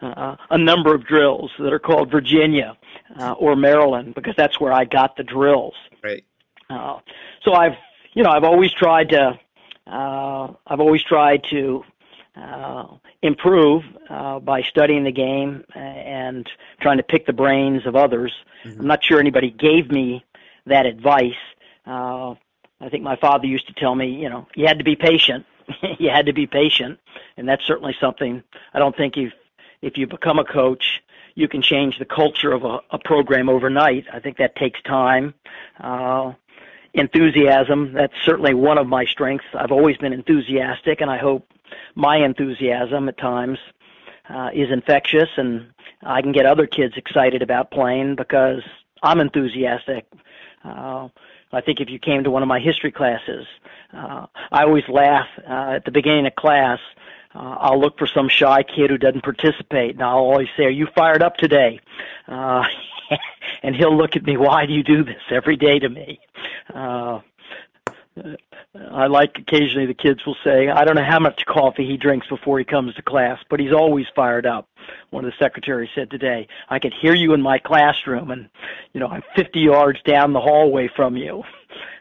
[0.01, 2.75] Uh, a number of drills that are called Virginia
[3.19, 5.73] uh, or Maryland because that's where I got the drills.
[6.03, 6.23] Right.
[6.69, 6.99] Uh,
[7.43, 7.73] so I've,
[8.13, 9.39] you know, I've always tried to
[9.87, 11.83] uh, I've always tried to
[12.35, 12.87] uh,
[13.21, 16.49] improve uh, by studying the game and
[16.81, 18.33] trying to pick the brains of others.
[18.63, 18.81] Mm-hmm.
[18.81, 20.25] I'm not sure anybody gave me
[20.65, 21.33] that advice.
[21.85, 22.35] Uh,
[22.81, 25.45] I think my father used to tell me, you know, you had to be patient.
[25.99, 26.99] you had to be patient,
[27.37, 28.43] and that's certainly something
[28.73, 29.33] I don't think if
[29.81, 31.01] if you become a coach,
[31.35, 34.05] you can change the culture of a, a program overnight.
[34.11, 35.33] I think that takes time.
[35.79, 36.33] Uh,
[36.95, 39.45] enthusiasm, that's certainly one of my strengths.
[39.53, 41.51] I've always been enthusiastic, and I hope
[41.95, 43.59] my enthusiasm at times
[44.29, 45.67] uh, is infectious, and
[46.03, 48.63] I can get other kids excited about playing because
[49.03, 50.05] I'm enthusiastic.
[50.63, 51.09] Uh,
[51.51, 53.45] I think if you came to one of my history classes,
[53.93, 56.79] uh, I always laugh uh, at the beginning of class.
[57.35, 60.69] Uh, I'll look for some shy kid who doesn't participate, and I'll always say, "Are
[60.69, 61.79] you fired up today?"
[62.27, 62.63] Uh,
[63.63, 66.19] and he'll look at me, "Why do you do this every day to me?"
[66.73, 67.19] Uh,
[68.91, 72.27] I like occasionally the kids will say, I don't know how much coffee he drinks
[72.27, 74.69] before he comes to class, but he's always fired up.
[75.09, 78.49] One of the secretaries said today, I could hear you in my classroom and,
[78.93, 81.43] you know, I'm 50 yards down the hallway from you.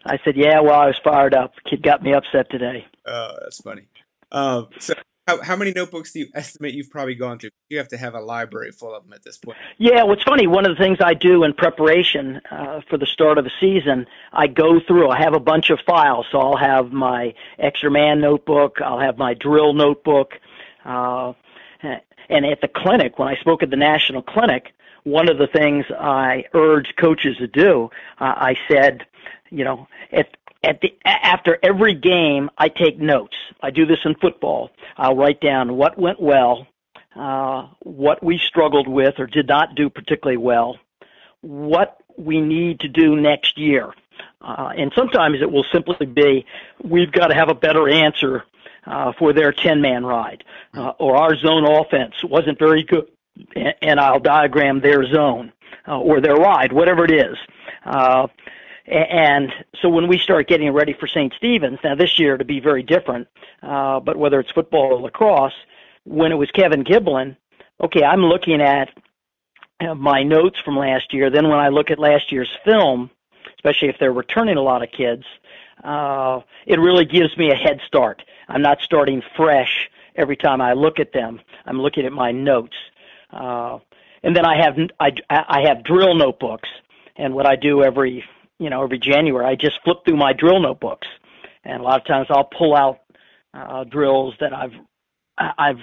[0.06, 1.54] I said, yeah, well, I was fired up.
[1.68, 2.86] Kid got me upset today.
[3.06, 3.86] Oh, that's funny.
[4.30, 4.94] Um, so
[5.26, 7.50] how, how many notebooks do you estimate you've probably gone through?
[7.70, 9.56] You have to have a library full of them at this point.
[9.78, 13.38] Yeah, what's funny, one of the things I do in preparation uh, for the start
[13.38, 16.26] of the season, I go through, I have a bunch of files.
[16.30, 20.34] So I'll have my extra man notebook, I'll have my drill notebook.
[20.84, 21.32] Uh,
[22.28, 24.72] and at the clinic, when I spoke at the national clinic,
[25.04, 29.06] one of the things I urged coaches to do, uh, I said,
[29.50, 30.28] you know, at
[30.64, 33.36] at the after every game I take notes.
[33.60, 34.70] I do this in football.
[34.96, 36.66] I'll write down what went well,
[37.16, 40.78] uh, what we struggled with or did not do particularly well,
[41.40, 43.92] what we need to do next year.
[44.40, 46.44] Uh, and sometimes it will simply be
[46.82, 48.44] we've got to have a better answer
[48.86, 53.08] uh, for their 10 man ride, uh, or our zone offense wasn't very good,
[53.80, 55.52] and I'll diagram their zone
[55.88, 57.36] uh, or their ride, whatever it is.
[57.84, 58.26] Uh,
[58.86, 61.32] and so when we start getting ready for St.
[61.36, 63.28] Stephen's, now this year to be very different,
[63.62, 65.54] uh, but whether it's football or lacrosse,
[66.04, 67.36] when it was Kevin Giblin,
[67.82, 68.90] okay, I'm looking at
[69.80, 71.30] uh, my notes from last year.
[71.30, 73.10] Then when I look at last year's film,
[73.56, 75.24] especially if they're returning a lot of kids,
[75.82, 78.22] uh, it really gives me a head start.
[78.48, 81.40] I'm not starting fresh every time I look at them.
[81.64, 82.76] I'm looking at my notes.
[83.30, 83.78] Uh,
[84.22, 86.68] and then I have I, I have drill notebooks,
[87.16, 88.24] and what I do every
[88.64, 91.06] you know, every January, I just flip through my drill notebooks,
[91.64, 93.00] and a lot of times I'll pull out
[93.52, 94.72] uh, drills that I've
[95.36, 95.80] I've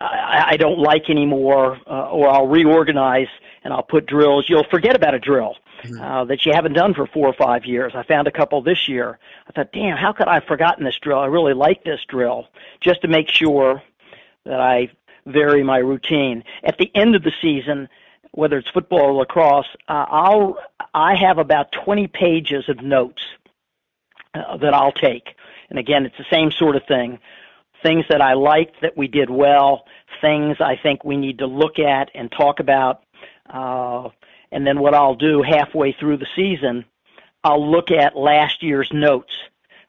[0.00, 3.28] I, I don't like anymore, uh, or I'll reorganize
[3.62, 4.46] and I'll put drills.
[4.48, 6.00] You'll forget about a drill mm-hmm.
[6.00, 7.92] uh, that you haven't done for four or five years.
[7.94, 9.18] I found a couple this year.
[9.48, 11.18] I thought, damn, how could I have forgotten this drill?
[11.18, 12.48] I really like this drill,
[12.80, 13.82] just to make sure
[14.44, 14.90] that I
[15.26, 16.44] vary my routine.
[16.64, 17.88] At the end of the season,
[18.34, 20.58] whether it's football or lacrosse, uh, I'll
[20.92, 23.22] I have about 20 pages of notes
[24.34, 25.36] uh, that I'll take.
[25.70, 27.18] And again, it's the same sort of thing.
[27.82, 29.84] Things that I liked that we did well,
[30.20, 33.02] things I think we need to look at and talk about.
[33.48, 34.08] Uh,
[34.50, 36.84] and then what I'll do halfway through the season,
[37.42, 39.34] I'll look at last year's notes.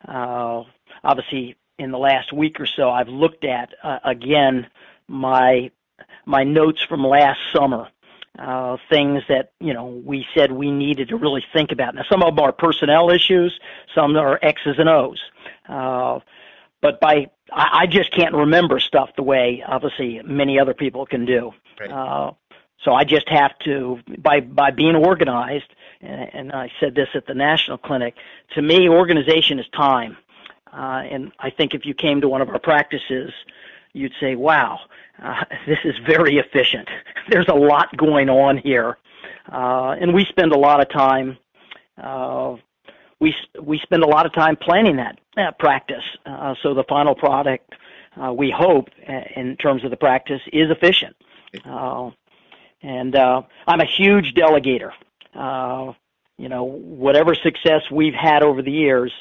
[0.08, 0.64] Uh,
[1.04, 4.68] obviously, in the last week or so, I've looked at uh, again
[5.08, 5.72] my
[6.26, 7.88] my notes from last summer
[8.38, 11.96] uh, things that you know we said we needed to really think about.
[11.96, 13.60] Now, some of them are personnel issues,
[13.94, 15.22] some are X's and O's.
[15.68, 16.20] Uh,
[16.82, 21.26] but by I, I just can't remember stuff the way obviously many other people can
[21.26, 21.52] do.
[21.80, 21.92] Right.
[21.92, 22.32] Uh,
[22.84, 25.74] so I just have to by by being organized.
[26.02, 28.16] And, and I said this at the national clinic.
[28.56, 30.18] To me, organization is time.
[30.72, 33.32] Uh, and I think if you came to one of our practices,
[33.94, 34.82] you'd say, "Wow,
[35.24, 36.90] uh, this is very efficient.
[37.30, 38.98] There's a lot going on here,
[39.52, 41.38] uh, and we spend a lot of time.
[42.02, 42.58] Uh,
[43.20, 46.04] we we spend a lot of time planning that, that practice.
[46.26, 47.74] Uh, so the final product,
[48.22, 51.16] uh, we hope, uh, in terms of the practice, is efficient.
[51.64, 52.12] Uh,
[52.82, 54.92] and uh, I'm a huge delegator.
[55.34, 55.94] Uh,
[56.38, 59.12] you know, whatever success we've had over the years,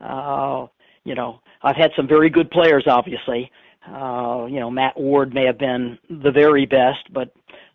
[0.00, 0.66] uh,
[1.04, 3.50] you know, I've had some very good players, obviously,
[3.86, 7.32] uh, you know, Matt Ward may have been the very best, but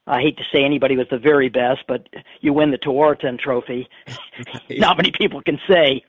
[0.07, 2.07] I hate to say anybody was the very best, but
[2.41, 3.87] you win the Tewaaraton Trophy.
[4.69, 6.03] Not many people can say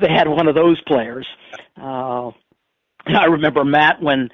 [0.00, 1.26] they had one of those players.
[1.76, 2.30] Uh,
[3.06, 4.30] I remember Matt when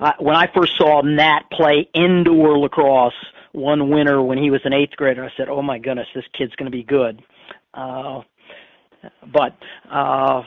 [0.00, 3.12] uh, when I first saw Matt play indoor lacrosse
[3.52, 5.24] one winter when he was an eighth grader.
[5.24, 7.22] I said, "Oh my goodness, this kid's going to be good."
[7.74, 8.22] Uh,
[9.26, 9.56] but
[9.90, 10.42] uh,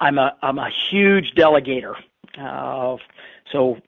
[0.00, 1.94] I'm a I'm a huge delegator.
[2.38, 2.96] Uh,
[3.50, 3.78] so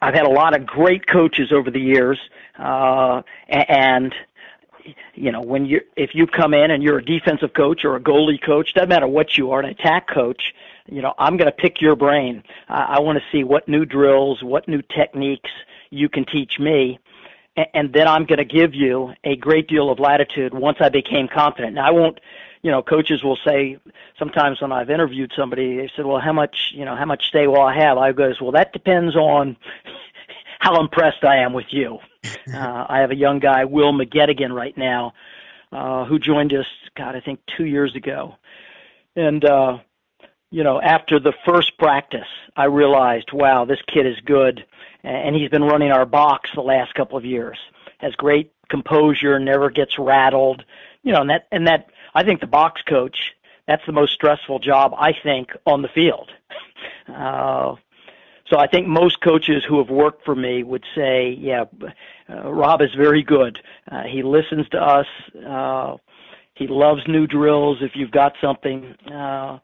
[0.00, 2.18] I've had a lot of great coaches over the years,
[2.58, 4.14] uh, and
[5.14, 8.00] you know when you if you come in and you're a defensive coach or a
[8.00, 10.54] goalie coach, doesn't matter what you are, an attack coach.
[10.86, 12.42] You know I'm going to pick your brain.
[12.68, 15.50] I, I want to see what new drills, what new techniques
[15.90, 16.98] you can teach me,
[17.56, 21.28] and, then I'm going to give you a great deal of latitude once I became
[21.28, 21.74] confident.
[21.74, 22.18] Now I won't
[22.64, 23.76] you know, coaches will say
[24.18, 27.46] sometimes when I've interviewed somebody, they said, "Well, how much, you know, how much stay
[27.46, 29.58] will I have?" I goes, "Well, that depends on
[30.60, 34.76] how impressed I am with you." uh, I have a young guy, Will McGettigan, right
[34.78, 35.12] now,
[35.72, 36.64] uh, who joined us,
[36.96, 38.36] God, I think two years ago,
[39.14, 39.78] and uh,
[40.50, 44.64] you know, after the first practice, I realized, wow, this kid is good,
[45.02, 47.58] and he's been running our box the last couple of years.
[47.98, 50.64] Has great composure, never gets rattled,
[51.02, 53.34] you know, and that and that I think the box coach,
[53.66, 56.30] that's the most stressful job, I think, on the field.
[57.08, 57.76] Uh,
[58.46, 61.64] so I think most coaches who have worked for me would say, yeah,
[62.28, 63.58] uh, Rob is very good.
[63.90, 65.06] Uh, he listens to us.
[65.46, 65.96] Uh,
[66.54, 68.94] he loves new drills if you've got something.
[69.10, 69.58] Uh,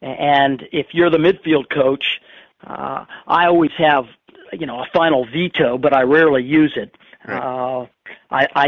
[0.00, 2.20] and if you're the midfield coach,
[2.66, 4.06] uh, I always have,
[4.52, 6.94] you know, a final veto, but I rarely use it.
[7.26, 7.38] Right.
[7.38, 7.86] Uh,
[8.30, 8.66] I, I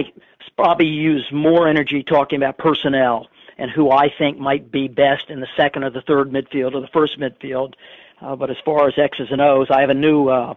[0.56, 3.28] probably use more energy talking about personnel
[3.58, 6.80] and who I think might be best in the second or the third midfield or
[6.80, 7.74] the first midfield.
[8.20, 10.54] Uh, but as far as X's and O's, I have a new uh,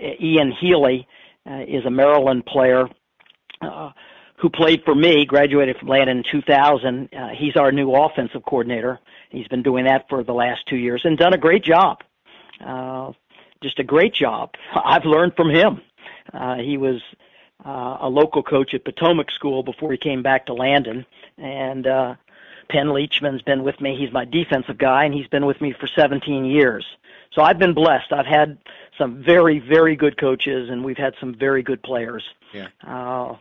[0.00, 1.06] Ian Healy
[1.48, 2.88] uh, is a Maryland player
[3.60, 3.90] uh,
[4.36, 7.08] who played for me, graduated from Landon in 2000.
[7.12, 8.98] Uh, he's our new offensive coordinator.
[9.30, 11.98] He's been doing that for the last two years and done a great job.
[12.64, 13.12] Uh,
[13.62, 14.50] just a great job.
[14.74, 15.80] I've learned from him.
[16.32, 17.00] Uh, he was
[17.64, 21.06] uh, a local coach at Potomac School before he came back to Landon.
[21.38, 22.14] And uh,
[22.68, 23.96] Penn Leachman's been with me.
[23.96, 26.84] He's my defensive guy, and he's been with me for 17 years.
[27.32, 28.12] So I've been blessed.
[28.12, 28.58] I've had
[28.96, 32.22] some very, very good coaches, and we've had some very good players.
[32.52, 32.68] Yeah.
[32.86, 33.36] Uh,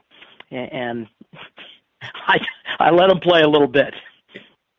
[0.52, 1.08] and
[2.02, 2.40] I
[2.80, 3.94] I let them play a little bit.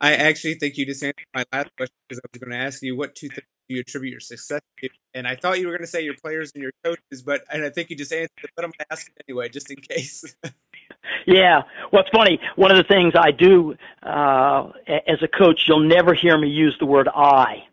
[0.01, 2.83] I actually think you just answered my last question because I was going to ask
[2.83, 5.83] you what two things you attribute your success to, and I thought you were going
[5.83, 8.51] to say your players and your coaches, but and I think you just answered it,
[8.57, 10.37] but I'm going to ask it anyway, just in case.
[11.27, 11.63] yeah,
[11.93, 12.41] well, it's funny.
[12.57, 14.71] One of the things I do uh,
[15.07, 17.65] as a coach, you'll never hear me use the word "I."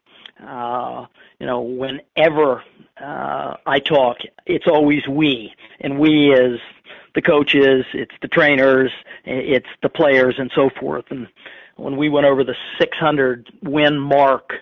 [0.41, 1.05] Uh,
[1.39, 2.63] you know, whenever
[3.01, 6.59] uh, I talk, it's always we, and we is
[7.15, 8.91] the coaches, it's the trainers,
[9.25, 11.05] it's the players, and so forth.
[11.09, 11.27] And
[11.75, 14.53] when we went over the 600 win mark,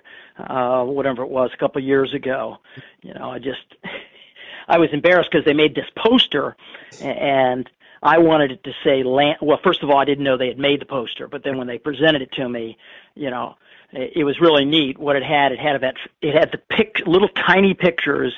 [0.47, 2.57] uh, whatever it was, a couple of years ago,
[3.01, 3.75] you know, I just,
[4.67, 6.55] I was embarrassed because they made this poster,
[7.01, 7.69] and
[8.01, 9.37] I wanted it to say land.
[9.41, 11.67] Well, first of all, I didn't know they had made the poster, but then when
[11.67, 12.77] they presented it to me,
[13.15, 13.55] you know,
[13.91, 14.97] it, it was really neat.
[14.97, 18.33] What it had, it had about, it had the pic, little tiny pictures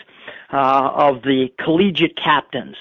[0.52, 2.78] uh, of the collegiate captains.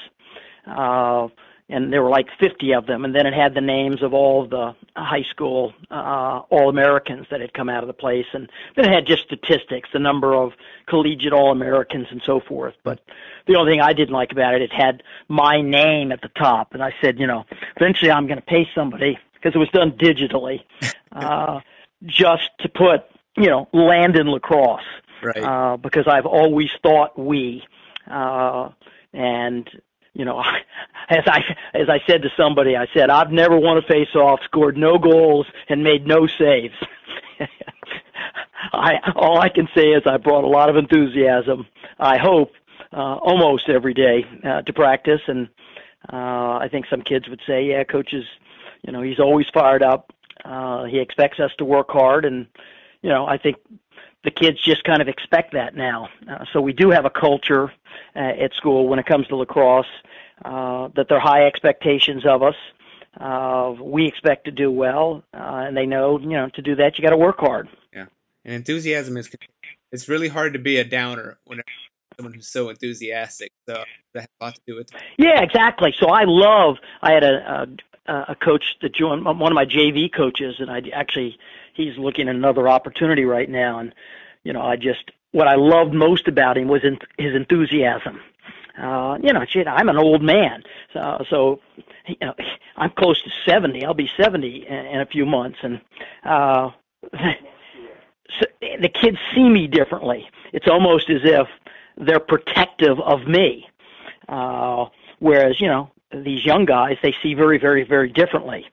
[0.66, 1.28] Uh,
[1.70, 4.46] and there were like 50 of them, and then it had the names of all
[4.46, 8.92] the high school uh, All-Americans that had come out of the place, and then it
[8.92, 10.52] had just statistics, the number of
[10.88, 12.74] collegiate All-Americans and so forth.
[12.82, 13.00] But
[13.46, 16.74] the only thing I didn't like about it, it had my name at the top,
[16.74, 17.44] and I said, you know,
[17.76, 20.60] eventually I'm going to pay somebody because it was done digitally,
[21.12, 21.60] uh,
[22.04, 23.02] just to put,
[23.36, 24.82] you know, Landon lacrosse,
[25.22, 25.42] right?
[25.42, 27.62] Uh, because I've always thought we.
[28.10, 28.70] Uh,
[29.12, 29.68] and
[30.20, 30.38] you know,
[31.08, 31.40] as I
[31.72, 35.46] as I said to somebody, I said I've never won a face-off, scored no goals,
[35.70, 36.74] and made no saves.
[38.74, 41.66] I all I can say is I brought a lot of enthusiasm.
[41.98, 42.52] I hope
[42.92, 45.48] uh, almost every day uh, to practice, and
[46.12, 48.24] uh, I think some kids would say, yeah, coach is,
[48.82, 50.12] you know, he's always fired up.
[50.44, 52.46] Uh, he expects us to work hard, and
[53.00, 53.56] you know, I think
[54.24, 56.08] the kids just kind of expect that now.
[56.30, 57.72] Uh, so we do have a culture
[58.14, 59.86] uh, at school when it comes to lacrosse
[60.44, 62.54] uh, that there are high expectations of us.
[63.18, 66.96] Uh, we expect to do well, uh, and they know you know to do that
[66.96, 67.68] you got to work hard.
[67.92, 68.06] Yeah,
[68.44, 69.28] and enthusiasm is
[69.90, 71.60] it's really hard to be a downer when
[72.16, 73.52] someone who's so enthusiastic.
[73.68, 73.82] So
[74.14, 74.94] that has a lot to do with.
[74.94, 75.00] It.
[75.18, 75.92] Yeah, exactly.
[75.98, 76.76] So I love.
[77.02, 77.66] I had a,
[78.06, 81.38] a a coach that joined one of my JV coaches, and I actually
[81.74, 83.78] he's looking at another opportunity right now.
[83.78, 83.94] And
[84.44, 88.20] you know, I just what I loved most about him was in, his enthusiasm.
[88.78, 90.62] Uh, you know, shit, I'm an old man,
[90.92, 91.60] so so
[92.06, 92.34] you know,
[92.76, 93.84] I'm close to seventy.
[93.84, 95.80] I'll be seventy in, in a few months, and
[96.24, 96.70] uh,
[97.12, 100.28] so the kids see me differently.
[100.52, 101.48] It's almost as if
[101.98, 103.68] they're protective of me,
[104.28, 104.86] uh,
[105.18, 108.66] whereas you know these young guys they see very, very, very differently.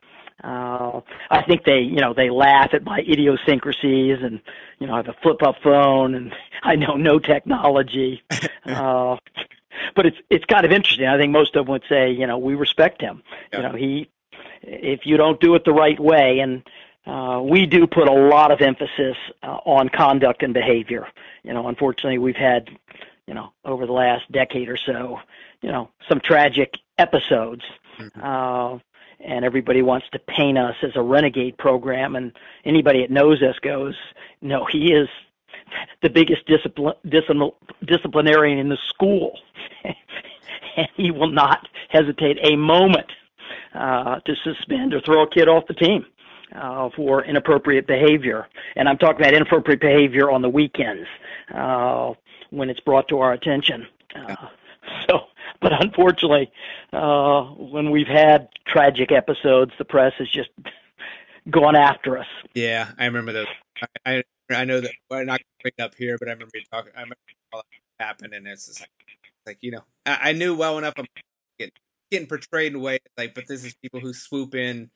[0.43, 4.39] Uh, I think they, you know, they laugh at my idiosyncrasies and,
[4.79, 6.33] you know, I have a flip up phone and
[6.63, 8.23] I know no technology.
[8.65, 9.17] uh,
[9.95, 11.07] but it's it's kind of interesting.
[11.07, 13.23] I think most of them would say, you know, we respect him.
[13.51, 13.57] Yeah.
[13.57, 14.09] You know, he
[14.63, 16.63] if you don't do it the right way and
[17.07, 21.07] uh, we do put a lot of emphasis uh, on conduct and behavior.
[21.43, 22.69] You know, unfortunately, we've had,
[23.27, 25.19] you know, over the last decade or so,
[25.61, 27.63] you know, some tragic episodes.
[27.97, 28.21] Mm-hmm.
[28.21, 28.79] Uh,
[29.20, 32.32] and everybody wants to paint us as a renegade program and
[32.65, 33.95] anybody that knows us goes
[34.41, 35.07] no he is
[36.01, 36.95] the biggest discipline,
[37.86, 39.38] disciplinarian in the school.
[40.76, 43.07] And he will not hesitate a moment
[43.74, 46.05] uh, to suspend or throw a kid off the team
[46.55, 48.47] uh, for inappropriate behavior.
[48.76, 51.07] And i'm talking about inappropriate behavior on the weekends
[51.51, 52.13] uh,
[52.51, 53.88] when it's brought to our attention.
[54.15, 54.36] Uh,
[55.09, 55.22] so
[55.62, 56.51] but unfortunately,
[56.93, 60.49] uh, when we've had tragic episodes, the press has just
[61.49, 62.28] gone after us.
[62.53, 63.47] Yeah, I remember those.
[63.82, 66.91] I I, I know that we're not bring up here, but I remember talking.
[66.95, 67.16] I remember
[67.53, 67.64] all
[67.99, 68.89] that happened, and it's just like,
[69.45, 70.93] like you know, I, I knew well enough.
[70.97, 71.05] I'm
[71.58, 71.74] getting,
[72.12, 74.89] getting portrayed in a way like, but this is people who swoop in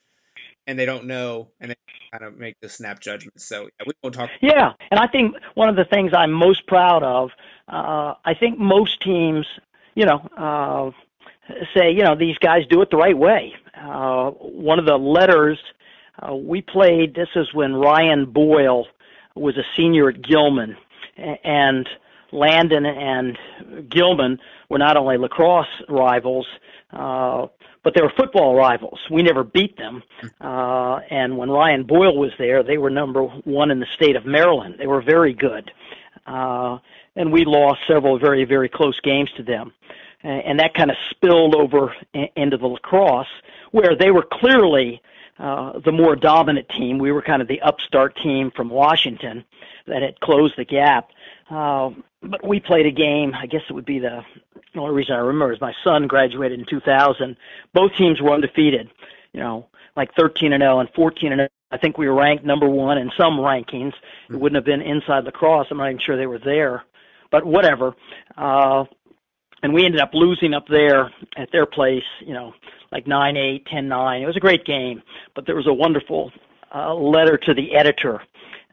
[0.67, 1.75] and they don't know and they
[2.11, 3.39] kind of make the snap judgment.
[3.41, 4.29] So yeah, we won't talk.
[4.41, 7.31] Yeah, and I think one of the things I'm most proud of,
[7.67, 9.45] uh, I think most teams
[10.01, 13.53] you know, uh, say, you know, these guys do it the right way.
[13.79, 15.59] Uh, one of the letters
[16.19, 18.87] uh, we played, this is when Ryan Boyle
[19.35, 20.75] was a senior at Gilman,
[21.43, 21.87] and
[22.31, 23.37] Landon and
[23.89, 24.39] Gilman
[24.69, 26.47] were not only lacrosse rivals,
[26.91, 27.45] uh,
[27.83, 28.99] but they were football rivals.
[29.11, 30.01] We never beat them.
[30.39, 34.25] Uh, and when Ryan Boyle was there, they were number one in the state of
[34.25, 34.75] Maryland.
[34.79, 35.71] They were very good.
[36.25, 36.79] Uh,
[37.15, 39.73] and we lost several very, very close games to them.
[40.23, 41.95] And that kind of spilled over
[42.35, 43.27] into the lacrosse,
[43.71, 45.01] where they were clearly
[45.39, 46.99] uh, the more dominant team.
[46.99, 49.43] We were kind of the upstart team from Washington
[49.87, 51.09] that had closed the gap.
[51.49, 51.89] Uh,
[52.21, 53.33] but we played a game.
[53.33, 54.21] I guess it would be the,
[54.75, 57.35] the only reason I remember is my son graduated in 2000.
[57.73, 58.89] Both teams were undefeated.
[59.33, 61.47] You know, like 13 and 0 and 14 and 0.
[61.71, 63.93] I think we were ranked number one in some rankings.
[64.29, 65.67] It wouldn't have been inside lacrosse.
[65.71, 66.83] I'm not even sure they were there
[67.31, 67.95] but whatever.
[68.37, 68.85] Uh,
[69.63, 72.53] and we ended up losing up there at their place, you know,
[72.91, 74.21] like nine eight, ten nine.
[74.21, 75.01] It was a great game,
[75.35, 76.31] but there was a wonderful
[76.73, 78.21] uh, letter to the editor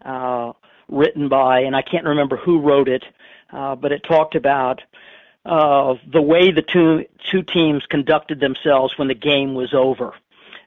[0.04, 0.52] uh,
[0.88, 3.04] written by, and I can't remember who wrote it,
[3.52, 4.82] uh, but it talked about
[5.44, 10.14] uh, the way the two two teams conducted themselves when the game was over.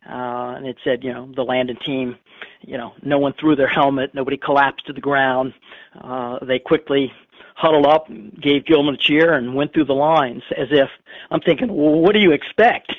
[0.07, 2.17] Uh, and it said, you know, the Landon team,
[2.61, 5.53] you know, no one threw their helmet, nobody collapsed to the ground.
[5.99, 7.13] Uh, they quickly
[7.61, 8.07] huddled up,
[8.41, 10.89] gave Gilman a cheer, and went through the lines as if
[11.29, 12.91] I'm thinking, well, what do you expect?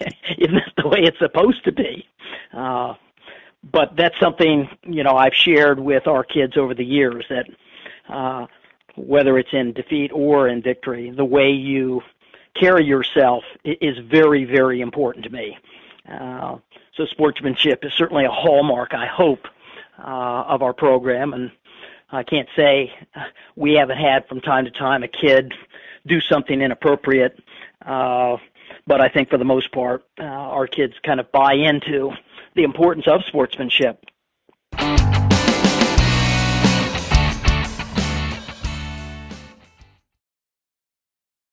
[0.38, 2.06] Isn't that the way it's supposed to be?
[2.52, 2.94] Uh,
[3.72, 7.46] but that's something you know I've shared with our kids over the years that
[8.08, 8.46] uh,
[8.96, 12.00] whether it's in defeat or in victory, the way you
[12.54, 15.58] carry yourself is very, very important to me.
[16.10, 16.56] Uh,
[16.96, 19.46] so sportsmanship is certainly a hallmark, I hope,
[19.98, 21.50] uh, of our program, and
[22.10, 22.92] I can't say
[23.56, 25.52] we haven't had from time to time a kid
[26.06, 27.38] do something inappropriate,
[27.84, 28.36] uh,
[28.86, 32.12] but I think for the most part, uh, our kids kind of buy into
[32.54, 34.04] the importance of sportsmanship.